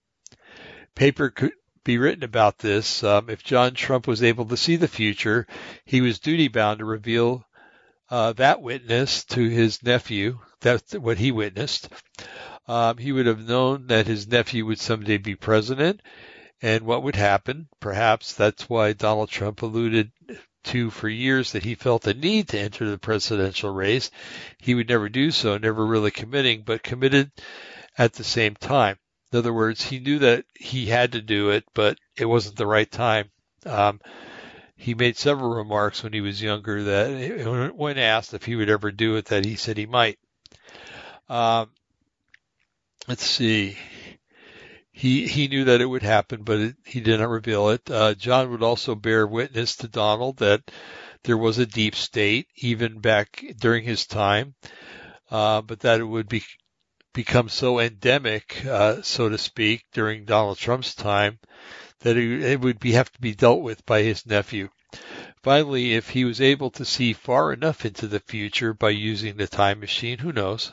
[0.96, 1.54] paper could
[1.84, 3.04] be written about this.
[3.04, 5.48] Um, if John Trump was able to see the future,
[5.86, 7.46] he was duty bound to reveal
[8.10, 10.40] uh, that witness to his nephew.
[10.62, 11.90] That's what he witnessed.
[12.68, 16.02] Um, he would have known that his nephew would someday be president
[16.62, 17.68] and what would happen.
[17.80, 20.12] Perhaps that's why Donald Trump alluded
[20.66, 24.12] to for years that he felt the need to enter the presidential race.
[24.58, 27.32] He would never do so, never really committing, but committed
[27.98, 28.98] at the same time.
[29.32, 32.68] In other words, he knew that he had to do it, but it wasn't the
[32.68, 33.30] right time.
[33.66, 34.00] Um,
[34.76, 38.92] he made several remarks when he was younger that when asked if he would ever
[38.92, 40.20] do it, that he said he might.
[41.30, 41.70] Um,
[43.08, 43.78] let's see.
[44.92, 47.90] He he knew that it would happen, but it, he did not reveal it.
[47.90, 50.72] Uh, John would also bear witness to Donald that
[51.24, 54.56] there was a deep state even back during his time,
[55.30, 56.44] uh, but that it would be
[57.14, 61.40] become so endemic, uh, so to speak, during Donald Trump's time
[62.02, 64.70] that it, it would be, have to be dealt with by his nephew.
[65.44, 69.48] Finally, if he was able to see far enough into the future by using the
[69.48, 70.72] time machine, who knows?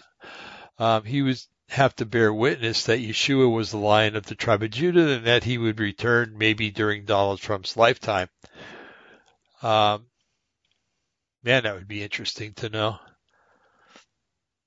[0.79, 4.63] Um, he would have to bear witness that Yeshua was the lion of the tribe
[4.63, 8.29] of Judah and that he would return maybe during Donald Trump's lifetime.
[9.63, 10.07] Um,
[11.43, 12.99] man, that would be interesting to know.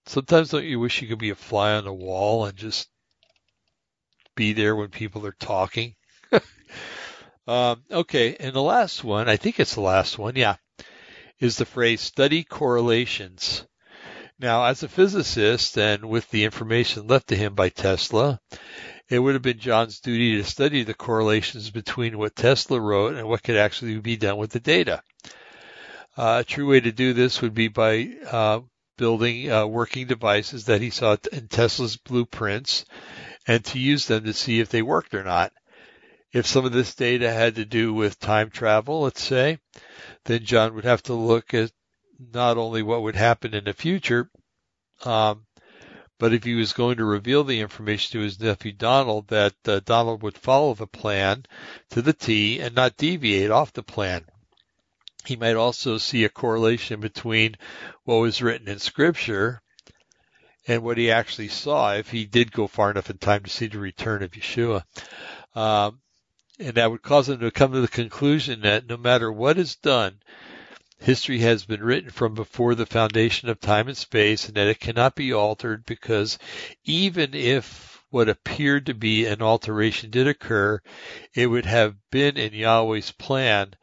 [0.07, 2.89] Sometimes don't you wish you could be a fly on the wall and just
[4.35, 5.95] be there when people are talking?
[7.47, 10.55] um, okay, and the last one, I think it's the last one, yeah,
[11.39, 13.65] is the phrase study correlations.
[14.39, 18.39] Now, as a physicist and with the information left to him by Tesla,
[19.09, 23.27] it would have been John's duty to study the correlations between what Tesla wrote and
[23.27, 25.01] what could actually be done with the data.
[26.15, 28.59] Uh, a true way to do this would be by uh,
[28.97, 32.85] building uh, working devices that he saw in Tesla's blueprints
[33.47, 35.51] and to use them to see if they worked or not.
[36.31, 39.57] If some of this data had to do with time travel, let's say,
[40.25, 41.71] then John would have to look at
[42.19, 44.29] not only what would happen in the future,
[45.05, 45.45] um,
[46.19, 49.79] but if he was going to reveal the information to his nephew Donald, that uh,
[49.85, 51.45] Donald would follow the plan
[51.91, 54.25] to the T and not deviate off the plan.
[55.25, 57.55] He might also see a correlation between
[58.03, 59.61] what was written in Scripture
[60.67, 63.67] and what he actually saw if he did go far enough in time to see
[63.67, 64.83] the return of Yeshua.
[65.53, 65.99] Um,
[66.59, 69.75] and that would cause him to come to the conclusion that no matter what is
[69.75, 70.19] done,
[70.99, 74.79] history has been written from before the foundation of time and space and that it
[74.79, 76.37] cannot be altered because
[76.83, 80.81] even if what appeared to be an alteration did occur,
[81.33, 83.73] it would have been in Yahweh's plan,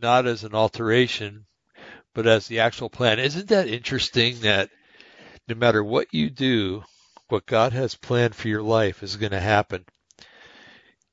[0.00, 1.46] not as an alteration,
[2.14, 3.18] but as the actual plan.
[3.18, 4.70] Isn't that interesting that
[5.48, 6.84] no matter what you do,
[7.28, 9.84] what God has planned for your life is going to happen?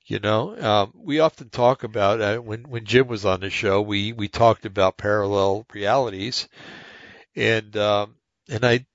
[0.06, 3.82] You know, um, we often talk about uh, when when Jim was on the show,
[3.82, 6.49] we we talked about parallel realities,
[7.36, 8.16] and um,
[8.49, 8.86] and I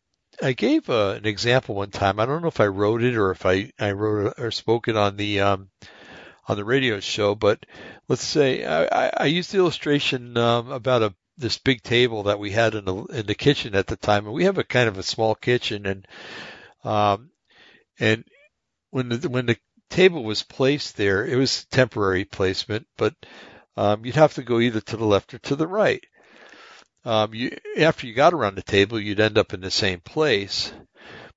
[0.42, 2.20] I gave uh, an example one time.
[2.20, 4.96] I don't know if I wrote it or if I I wrote or spoke it
[4.96, 5.70] on the um,
[6.46, 7.64] on the radio show, but
[8.08, 12.50] let's say I, I used the illustration um, about a this big table that we
[12.50, 14.98] had in the in the kitchen at the time, and we have a kind of
[14.98, 16.06] a small kitchen, and
[16.84, 17.30] um,
[17.98, 18.24] and
[18.90, 19.56] when the when the
[19.90, 23.14] table was placed there, it was temporary placement, but
[23.76, 26.04] um, you'd have to go either to the left or to the right.
[27.04, 30.72] Um, you, after you got around the table, you'd end up in the same place.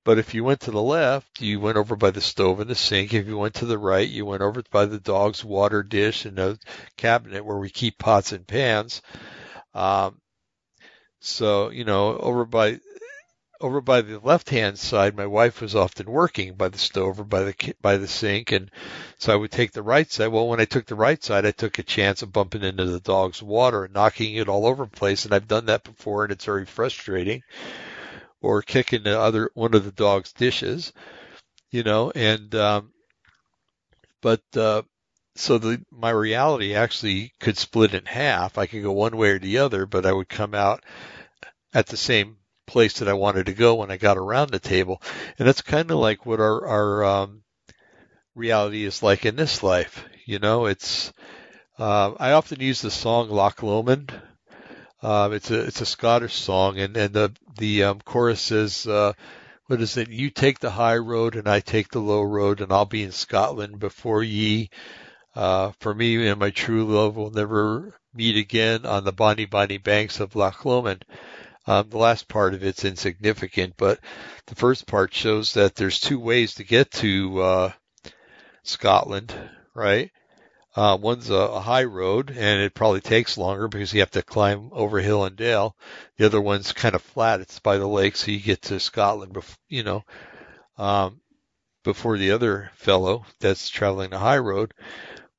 [0.03, 2.75] But if you went to the left, you went over by the stove and the
[2.75, 3.13] sink.
[3.13, 6.37] If you went to the right, you went over by the dog's water dish and
[6.37, 6.57] the
[6.97, 9.03] cabinet where we keep pots and pans.
[9.75, 10.19] Um,
[11.19, 12.79] so, you know, over by
[13.62, 17.24] over by the left hand side, my wife was often working by the stove or
[17.24, 18.72] by the by the sink, and
[19.18, 20.28] so I would take the right side.
[20.28, 22.99] Well, when I took the right side, I took a chance of bumping into the
[22.99, 26.32] dog's water and knocking it all over the place, and I've done that before, and
[26.32, 27.43] it's very frustrating.
[28.41, 30.93] Or kicking the other one of the dog's dishes,
[31.70, 32.91] you know, and um,
[34.22, 34.82] but uh,
[35.36, 38.57] so the my reality actually could split in half.
[38.57, 40.84] I could go one way or the other, but I would come out
[41.74, 42.38] at the same
[42.72, 45.01] place that I wanted to go when I got around the table.
[45.38, 47.43] And that's kind of like what our, our, um,
[48.34, 50.05] reality is like in this life.
[50.26, 51.11] You know, it's,
[51.78, 54.13] uh, I often use the song Loch Lomond.
[55.03, 59.11] Uh, it's a, it's a Scottish song and, and the, the, um, chorus says, uh,
[59.65, 60.09] what is it?
[60.09, 63.11] You take the high road and I take the low road and I'll be in
[63.11, 64.69] Scotland before ye.
[65.36, 69.78] Uh, for me and my true love will never meet again on the bonny, bonny
[69.78, 71.05] banks of Loch Lomond.
[71.68, 73.99] Um, the last part of it's insignificant, but
[74.47, 77.72] the first part shows that there's two ways to get to uh,
[78.64, 79.34] Scotland,
[79.76, 80.12] right?
[80.76, 84.22] Uh, one's a, a, high road, and it probably takes longer because you have to
[84.22, 85.76] climb over hill and dale.
[86.18, 89.34] The other one's kind of flat; it's by the lake, so you get to Scotland,
[89.34, 90.05] bef- you know,
[90.78, 91.20] um,
[91.84, 94.74] before the other fellow that's traveling the high road.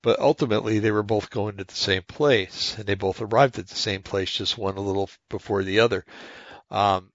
[0.03, 3.69] But ultimately, they were both going to the same place, and they both arrived at
[3.69, 6.05] the same place, just one a little before the other.
[6.71, 7.13] Um,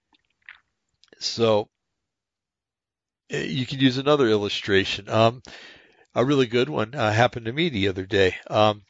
[1.19, 1.69] so
[3.29, 5.09] eh, you could use another illustration.
[5.09, 5.41] Um,
[6.15, 8.35] a really good one uh, happened to me the other day.
[8.49, 8.83] Um,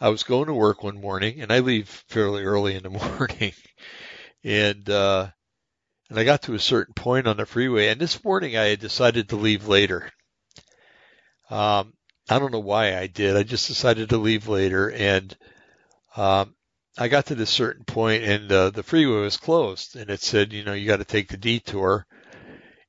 [0.00, 3.52] I was going to work one morning, and I leave fairly early in the morning,
[4.44, 5.28] and uh,
[6.10, 8.80] and I got to a certain point on the freeway, and this morning I had
[8.80, 10.10] decided to leave later.
[11.48, 11.95] Um,
[12.28, 13.36] I don't know why I did.
[13.36, 15.36] I just decided to leave later, and
[16.16, 16.54] um,
[16.98, 20.52] I got to this certain point, and uh, the freeway was closed, and it said,
[20.52, 22.06] you know, you got to take the detour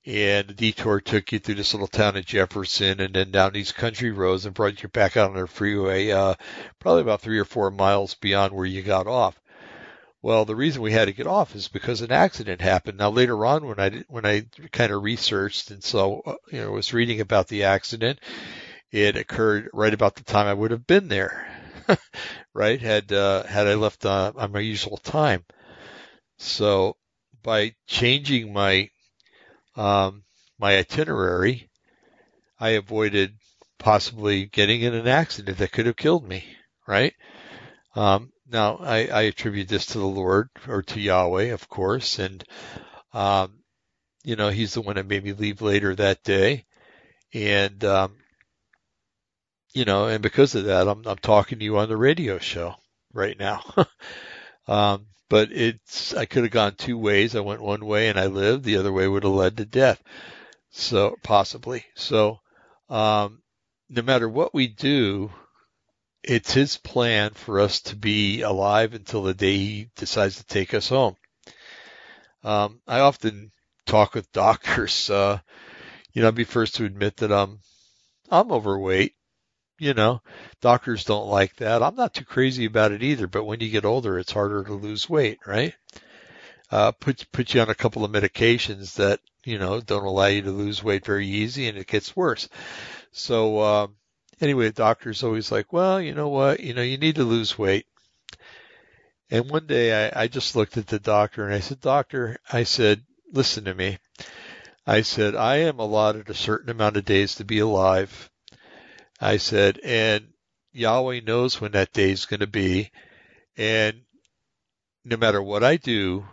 [0.07, 3.73] and the detour took you through this little town of Jefferson and then down these
[3.73, 6.33] country roads and brought you back out on the freeway, uh,
[6.79, 9.37] probably about three or four miles beyond where you got off.
[10.21, 12.97] Well, the reason we had to get off is because an accident happened.
[12.97, 16.71] Now later on, when I when I kind of researched and so uh, you know
[16.71, 18.19] was reading about the accident,
[18.91, 21.47] it occurred right about the time I would have been there,
[22.53, 22.81] right?
[22.81, 25.45] Had uh, had I left uh, on my usual time.
[26.37, 26.95] So
[27.43, 28.89] by changing my
[29.75, 30.23] um,
[30.59, 31.69] my itinerary,
[32.59, 33.35] I avoided
[33.77, 36.45] possibly getting in an accident that could have killed me,
[36.87, 37.13] right?
[37.95, 42.43] Um, now, I, I, attribute this to the Lord or to Yahweh, of course, and,
[43.13, 43.59] um,
[44.23, 46.65] you know, He's the one that made me leave later that day.
[47.33, 48.15] And, um,
[49.73, 52.75] you know, and because of that, I'm, I'm talking to you on the radio show
[53.13, 53.63] right now.
[54.67, 57.35] um, but it's I could have gone two ways.
[57.35, 58.63] I went one way and I lived.
[58.63, 60.01] The other way would have led to death.
[60.71, 61.85] So possibly.
[61.95, 62.39] So
[62.89, 63.41] um,
[63.89, 65.31] no matter what we do,
[66.23, 70.73] it's his plan for us to be alive until the day he decides to take
[70.73, 71.15] us home.
[72.43, 73.51] Um, I often
[73.85, 75.09] talk with doctors.
[75.09, 75.39] Uh,
[76.13, 77.59] you know, I'd be first to admit that I'm
[78.29, 79.13] I'm overweight
[79.79, 80.21] you know,
[80.61, 81.83] doctors don't like that.
[81.83, 84.73] I'm not too crazy about it either, but when you get older, it's harder to
[84.73, 85.73] lose weight, right?
[86.71, 90.41] Uh, put, put you on a couple of medications that, you know, don't allow you
[90.41, 92.49] to lose weight very easy and it gets worse.
[93.11, 93.95] So, um,
[94.41, 97.57] anyway, the doctor's always like, well, you know what, you know, you need to lose
[97.57, 97.85] weight.
[99.29, 102.63] And one day I, I just looked at the doctor and I said, doctor, I
[102.63, 103.99] said, listen to me.
[104.85, 108.29] I said, I am allotted a certain amount of days to be alive
[109.19, 110.27] I said, and
[110.73, 112.91] Yahweh knows when that day is going to be.
[113.57, 114.01] And
[115.03, 116.25] no matter what I do,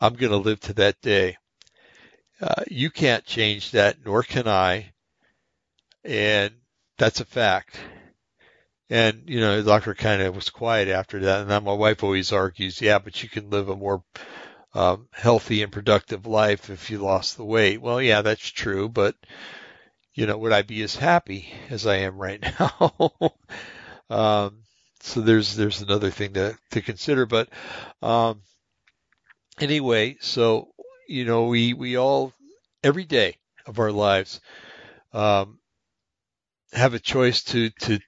[0.00, 1.36] I'm going to live to that day.
[2.40, 4.92] Uh, you can't change that, nor can I.
[6.04, 6.54] And
[6.96, 7.78] that's a fact.
[8.88, 11.42] And, you know, the doctor kind of was quiet after that.
[11.42, 14.02] And then my wife always argues, yeah, but you can live a more
[14.74, 17.80] um, healthy and productive life if you lost the weight.
[17.80, 18.88] Well, yeah, that's true.
[18.88, 19.16] But
[20.20, 23.10] you know, would I be as happy as I am right now?
[24.10, 24.64] um,
[25.00, 27.24] so there's there's another thing to to consider.
[27.24, 27.48] But
[28.02, 28.42] um,
[29.58, 30.74] anyway, so
[31.08, 32.34] you know, we we all
[32.84, 34.42] every day of our lives
[35.14, 35.58] um,
[36.74, 37.98] have a choice to to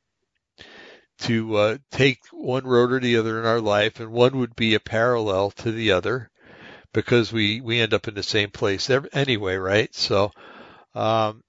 [1.21, 4.75] to uh, take one road or the other in our life, and one would be
[4.75, 6.31] a parallel to the other
[6.93, 9.95] because we we end up in the same place anyway, right?
[9.95, 10.31] So
[10.95, 11.43] um,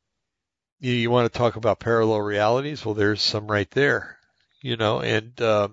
[0.91, 2.85] you, want to talk about parallel realities?
[2.85, 4.17] Well, there's some right there,
[4.61, 5.69] you know, and, uh,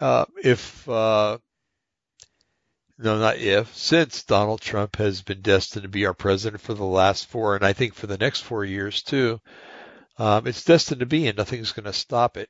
[0.00, 1.38] uh, if, uh,
[2.98, 6.84] no, not if, since Donald Trump has been destined to be our president for the
[6.84, 9.40] last four, and I think for the next four years too,
[10.18, 12.48] um, it's destined to be, and nothing's going to stop it.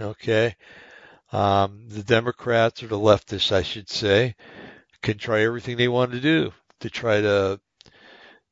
[0.00, 0.56] Okay.
[1.32, 4.34] Um, the Democrats or the leftists, I should say,
[5.02, 7.60] can try everything they want to do to try to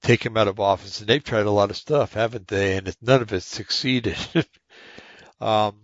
[0.03, 1.01] take him out of office.
[1.01, 2.77] And they've tried a lot of stuff, haven't they?
[2.77, 4.17] And none of it succeeded.
[5.41, 5.77] um,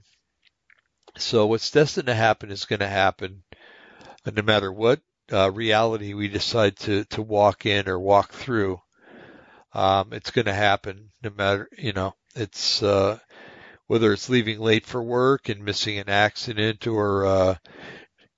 [1.17, 3.43] so what's destined to happen is going to happen,
[4.25, 5.01] and no matter what
[5.33, 8.81] uh, reality we decide to to walk in or walk through.
[9.73, 13.19] Um, it's going to happen no matter, you know, it's, uh,
[13.87, 17.55] whether it's leaving late for work and missing an accident or, uh,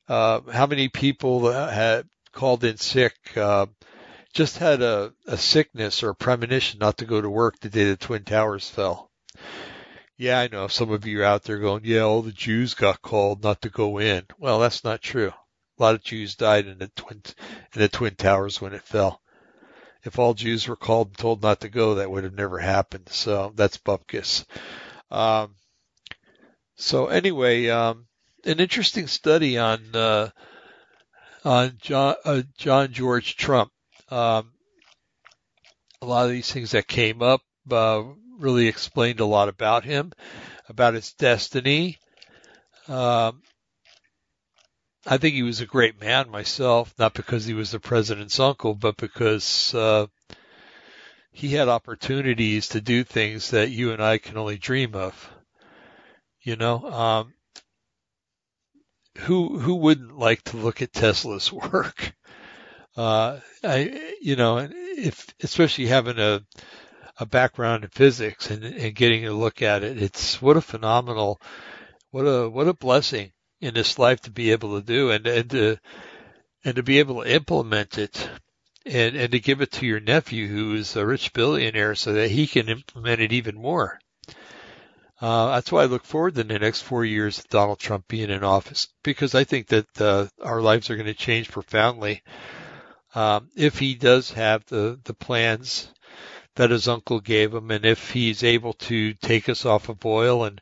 [0.09, 3.67] uh, how many people had called in sick, uh,
[4.33, 7.85] just had a, a sickness or a premonition not to go to work the day
[7.85, 9.11] the Twin Towers fell.
[10.17, 13.03] Yeah, I know some of you are out there going, yeah, all the Jews got
[13.03, 14.25] called not to go in.
[14.39, 15.33] Well, that's not true.
[15.79, 17.23] A lot of Jews died in the Twin,
[17.75, 19.21] in the Twin Towers when it fell.
[20.05, 23.09] If all Jews were called and told not to go, that would have never happened.
[23.11, 24.45] So that's bupkis.
[25.11, 25.55] Um,
[26.77, 28.07] so anyway, um,
[28.45, 30.31] an interesting study on, uh,
[31.45, 33.73] on John, uh, John George Trump.
[34.11, 34.53] Um,
[36.03, 38.03] a lot of these things that came up uh,
[38.39, 40.13] really explained a lot about him,
[40.69, 41.99] about his destiny.
[42.89, 43.43] Um,
[45.07, 48.75] I think he was a great man myself, not because he was the president's uncle,
[48.75, 50.07] but because uh,
[51.33, 55.31] he had opportunities to do things that you and I can only dream of.
[56.43, 57.35] You know, um,
[59.19, 62.15] who who wouldn't like to look at Tesla's work?
[63.01, 66.45] Uh, I, you know, if especially having a
[67.19, 71.41] a background in physics and, and getting a look at it, it's what a phenomenal,
[72.11, 75.49] what a what a blessing in this life to be able to do and and
[75.49, 75.79] to
[76.63, 78.29] and to be able to implement it
[78.85, 82.31] and and to give it to your nephew who is a rich billionaire so that
[82.31, 83.99] he can implement it even more.
[85.23, 88.29] Uh, that's why I look forward to the next four years of Donald Trump being
[88.29, 92.23] in office because I think that uh, our lives are going to change profoundly
[93.15, 95.89] um, if he does have the the plans
[96.57, 100.45] that his uncle gave him, and if he's able to take us off of oil
[100.45, 100.61] and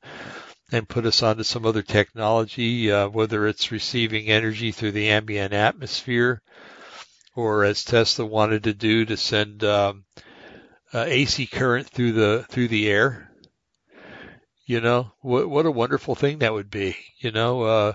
[0.71, 5.53] and put us onto some other technology, uh, whether it's receiving energy through the ambient
[5.55, 6.43] atmosphere,
[7.35, 10.05] or as Tesla wanted to do, to send um,
[10.93, 13.29] uh, AC current through the through the air
[14.69, 16.95] you know, what what a wonderful thing that would be.
[17.21, 17.93] You know, uh,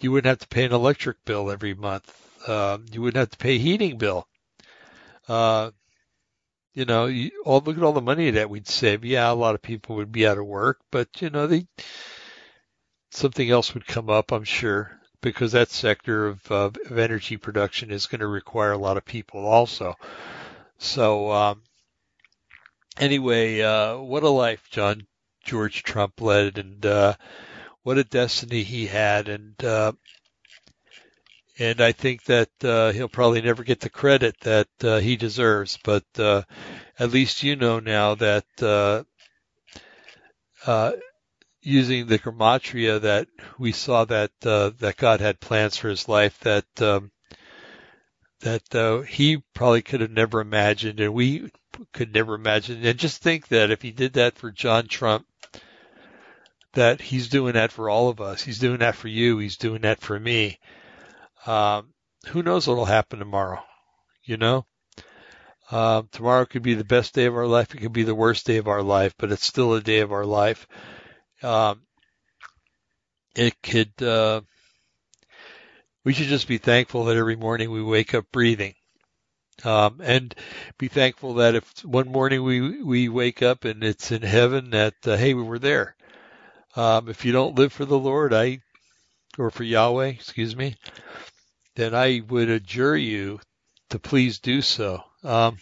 [0.00, 2.27] you wouldn't have to pay an electric bill every month.
[2.46, 4.26] Uh, you wouldn't have to pay heating bill.
[5.28, 5.70] Uh,
[6.74, 9.04] you know, you, all look at all the money that we'd save.
[9.04, 11.66] Yeah, a lot of people would be out of work, but you know, they
[13.10, 17.90] something else would come up, I'm sure, because that sector of, uh, of energy production
[17.90, 19.96] is going to require a lot of people also.
[20.78, 21.62] So, um,
[22.98, 25.06] anyway, uh, what a life, John.
[25.44, 27.14] George Trump led, and uh,
[27.82, 29.92] what a destiny he had, and uh,
[31.58, 35.78] and I think that uh, he'll probably never get the credit that uh, he deserves.
[35.82, 36.42] But uh,
[36.98, 39.02] at least you know now that uh,
[40.66, 40.92] uh,
[41.60, 43.28] using the gematria that
[43.58, 47.10] we saw that uh, that God had plans for his life that um,
[48.40, 51.50] that uh, he probably could have never imagined, and we
[51.92, 52.84] could never imagine.
[52.84, 55.26] And just think that if he did that for John Trump,
[56.74, 58.42] that he's doing that for all of us.
[58.42, 59.38] He's doing that for you.
[59.38, 60.58] He's doing that for me.
[61.46, 61.92] Um,
[62.28, 63.62] who knows what'll happen tomorrow?
[64.24, 64.66] You know,
[65.70, 67.74] um, tomorrow could be the best day of our life.
[67.74, 70.12] It could be the worst day of our life, but it's still a day of
[70.12, 70.66] our life.
[71.42, 71.82] Um,
[73.34, 74.02] it could.
[74.02, 74.42] Uh,
[76.04, 78.74] we should just be thankful that every morning we wake up breathing.
[79.64, 80.34] Um, and
[80.78, 84.94] be thankful that if one morning we we wake up and it's in heaven, that
[85.06, 85.96] uh, hey, we were there.
[86.76, 88.60] Um, if you don't live for the Lord, I,
[89.38, 90.76] or for Yahweh, excuse me,
[91.76, 93.40] then I would adjure you
[93.90, 95.02] to please do so.
[95.22, 95.58] Um,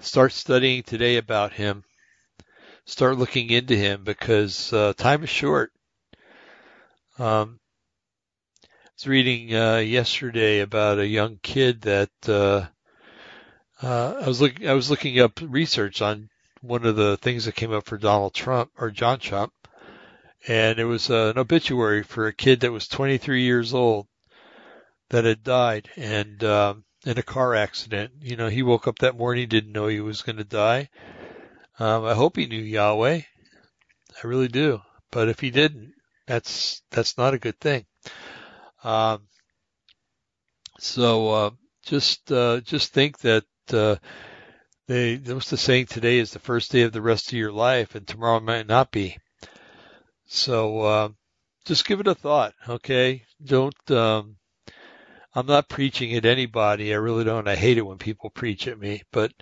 [0.00, 1.84] start studying today about Him.
[2.84, 5.72] Start looking into Him because uh, time is short.
[7.18, 7.58] Um,
[8.62, 12.66] I was reading uh, yesterday about a young kid that uh,
[13.82, 14.42] uh, I was.
[14.42, 16.28] I was looking up research on
[16.62, 19.52] one of the things that came up for Donald Trump or John Trump,
[20.46, 24.06] and it was uh, an obituary for a kid that was 23 years old
[25.10, 28.12] that had died and um, in a car accident.
[28.20, 30.88] You know, he woke up that morning, didn't know he was going to die.
[31.78, 33.20] Um, I hope he knew Yahweh.
[34.22, 34.80] I really do.
[35.10, 35.92] But if he didn't,
[36.26, 37.86] that's that's not a good thing.
[38.82, 39.28] Um,
[40.78, 41.50] so uh,
[41.84, 43.96] just uh, just think that uh,
[44.88, 47.94] they what's the saying today is the first day of the rest of your life,
[47.94, 49.16] and tomorrow might not be.
[50.26, 51.08] So uh,
[51.64, 53.24] just give it a thought, okay?
[53.44, 53.90] Don't.
[53.90, 54.36] Um,
[55.34, 56.92] I'm not preaching at anybody.
[56.92, 57.48] I really don't.
[57.48, 59.32] I hate it when people preach at me, but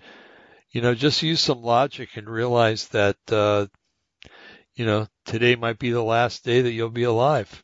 [0.71, 3.67] you know, just use some logic and realize that uh,
[4.75, 7.63] you know today might be the last day that you'll be alive.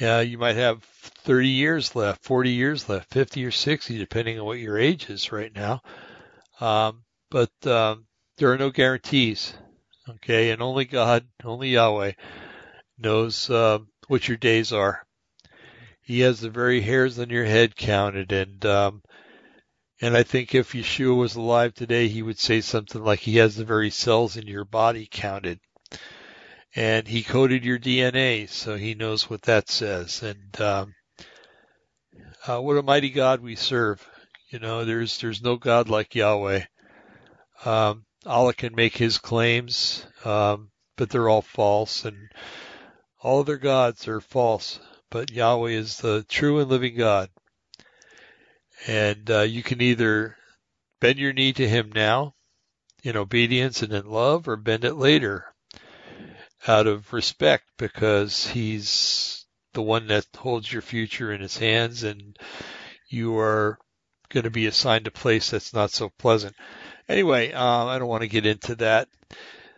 [0.00, 4.44] Yeah, you might have 30 years left, 40 years left, 50 or 60, depending on
[4.44, 5.82] what your age is right now.
[6.60, 9.54] Um, but um, there are no guarantees.
[10.06, 12.12] Okay, and only God, only Yahweh
[12.98, 13.78] knows uh,
[14.08, 15.06] what your days are.
[16.02, 19.02] He has the very hairs on your head counted, and um,
[20.02, 23.56] and I think if Yeshua was alive today, he would say something like he has
[23.56, 25.58] the very cells in your body counted,
[26.76, 30.22] and he coded your DNA, so he knows what that says.
[30.22, 30.94] And um,
[32.46, 34.06] uh, what a mighty God we serve!
[34.50, 36.64] You know, there's there's no God like Yahweh.
[37.64, 42.30] Um, Allah can make his claims, um, but they're all false, and
[43.20, 44.78] all other gods are false.
[45.10, 47.30] But Yahweh is the true and living God,
[48.86, 50.36] and uh, you can either
[51.00, 52.34] bend your knee to Him now
[53.02, 55.54] in obedience and in love, or bend it later
[56.66, 59.44] out of respect because He's
[59.74, 62.36] the one that holds your future in His hands, and
[63.08, 63.78] you are
[64.30, 66.56] going to be assigned a place that's not so pleasant.
[67.08, 69.08] Anyway, um, I don't want to get into that.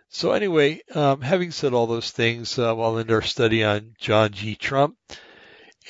[0.08, 4.32] So anyway, um, having said all those things, uh, I'll end our study on John
[4.32, 4.54] G.
[4.54, 4.96] Trump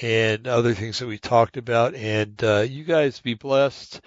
[0.00, 1.94] and other things that we talked about.
[1.94, 4.00] And uh, you guys be blessed.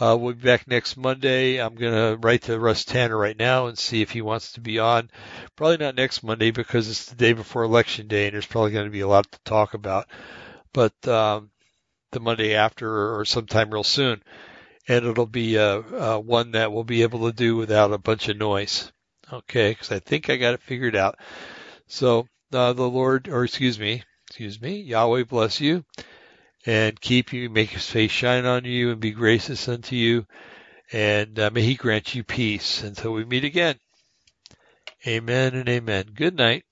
[0.00, 1.62] Uh, we'll be back next Monday.
[1.62, 4.60] I'm going to write to Russ Tanner right now and see if he wants to
[4.60, 5.08] be on.
[5.54, 8.86] Probably not next Monday because it's the day before election day and there's probably going
[8.86, 10.08] to be a lot to talk about.
[10.72, 11.50] But um,
[12.10, 14.20] the Monday after or sometime real soon.
[14.86, 18.28] And it'll be uh, uh, one that we'll be able to do without a bunch
[18.28, 18.92] of noise.
[19.32, 21.18] Okay, because I think I got it figured out.
[21.86, 25.84] So uh, the Lord, or excuse me, excuse me, Yahweh bless you
[26.66, 30.26] and keep you, make his face shine on you and be gracious unto you.
[30.92, 33.76] And uh, may he grant you peace until we meet again.
[35.06, 36.10] Amen and amen.
[36.14, 36.64] Good night.